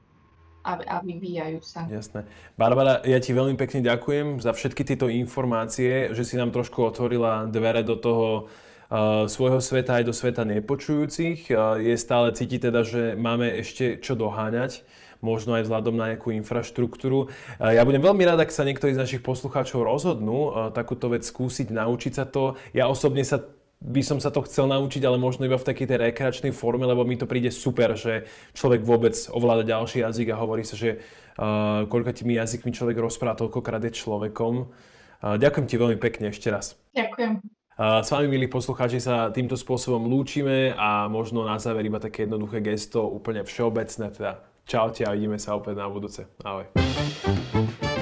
[0.64, 1.84] a, a vyvíjajú sa.
[1.86, 2.24] Jasné.
[2.56, 7.46] Barbara, ja ti veľmi pekne ďakujem za všetky tieto informácie, že si nám trošku otvorila
[7.46, 11.52] dvere do toho uh, svojho sveta aj do sveta nepočujúcich.
[11.52, 14.82] Uh, je stále cítiť teda, že máme ešte čo doháňať
[15.24, 17.32] možno aj vzhľadom na nejakú infraštruktúru.
[17.56, 22.12] Ja budem veľmi rád, ak sa niektorí z našich poslucháčov rozhodnú takúto vec skúsiť, naučiť
[22.12, 22.60] sa to.
[22.76, 23.40] Ja osobne sa
[23.84, 27.04] by som sa to chcel naučiť, ale možno iba v takej tej rekreačnej forme, lebo
[27.04, 28.24] mi to príde super, že
[28.56, 31.04] človek vôbec ovláda ďalší jazyk a hovorí sa, že
[31.36, 34.72] uh, koľko tými jazykmi človek rozpráva, toľkokrát je človekom.
[35.20, 36.80] Uh, ďakujem ti veľmi pekne ešte raz.
[36.96, 37.44] Ďakujem.
[37.76, 42.24] Uh, s vami, milí poslucháči, sa týmto spôsobom lúčime a možno na záver iba také
[42.24, 46.24] jednoduché gesto, úplne všeobecné, teda Čaute a vidíme sa opäť na budúce.
[46.40, 47.93] Ahoj.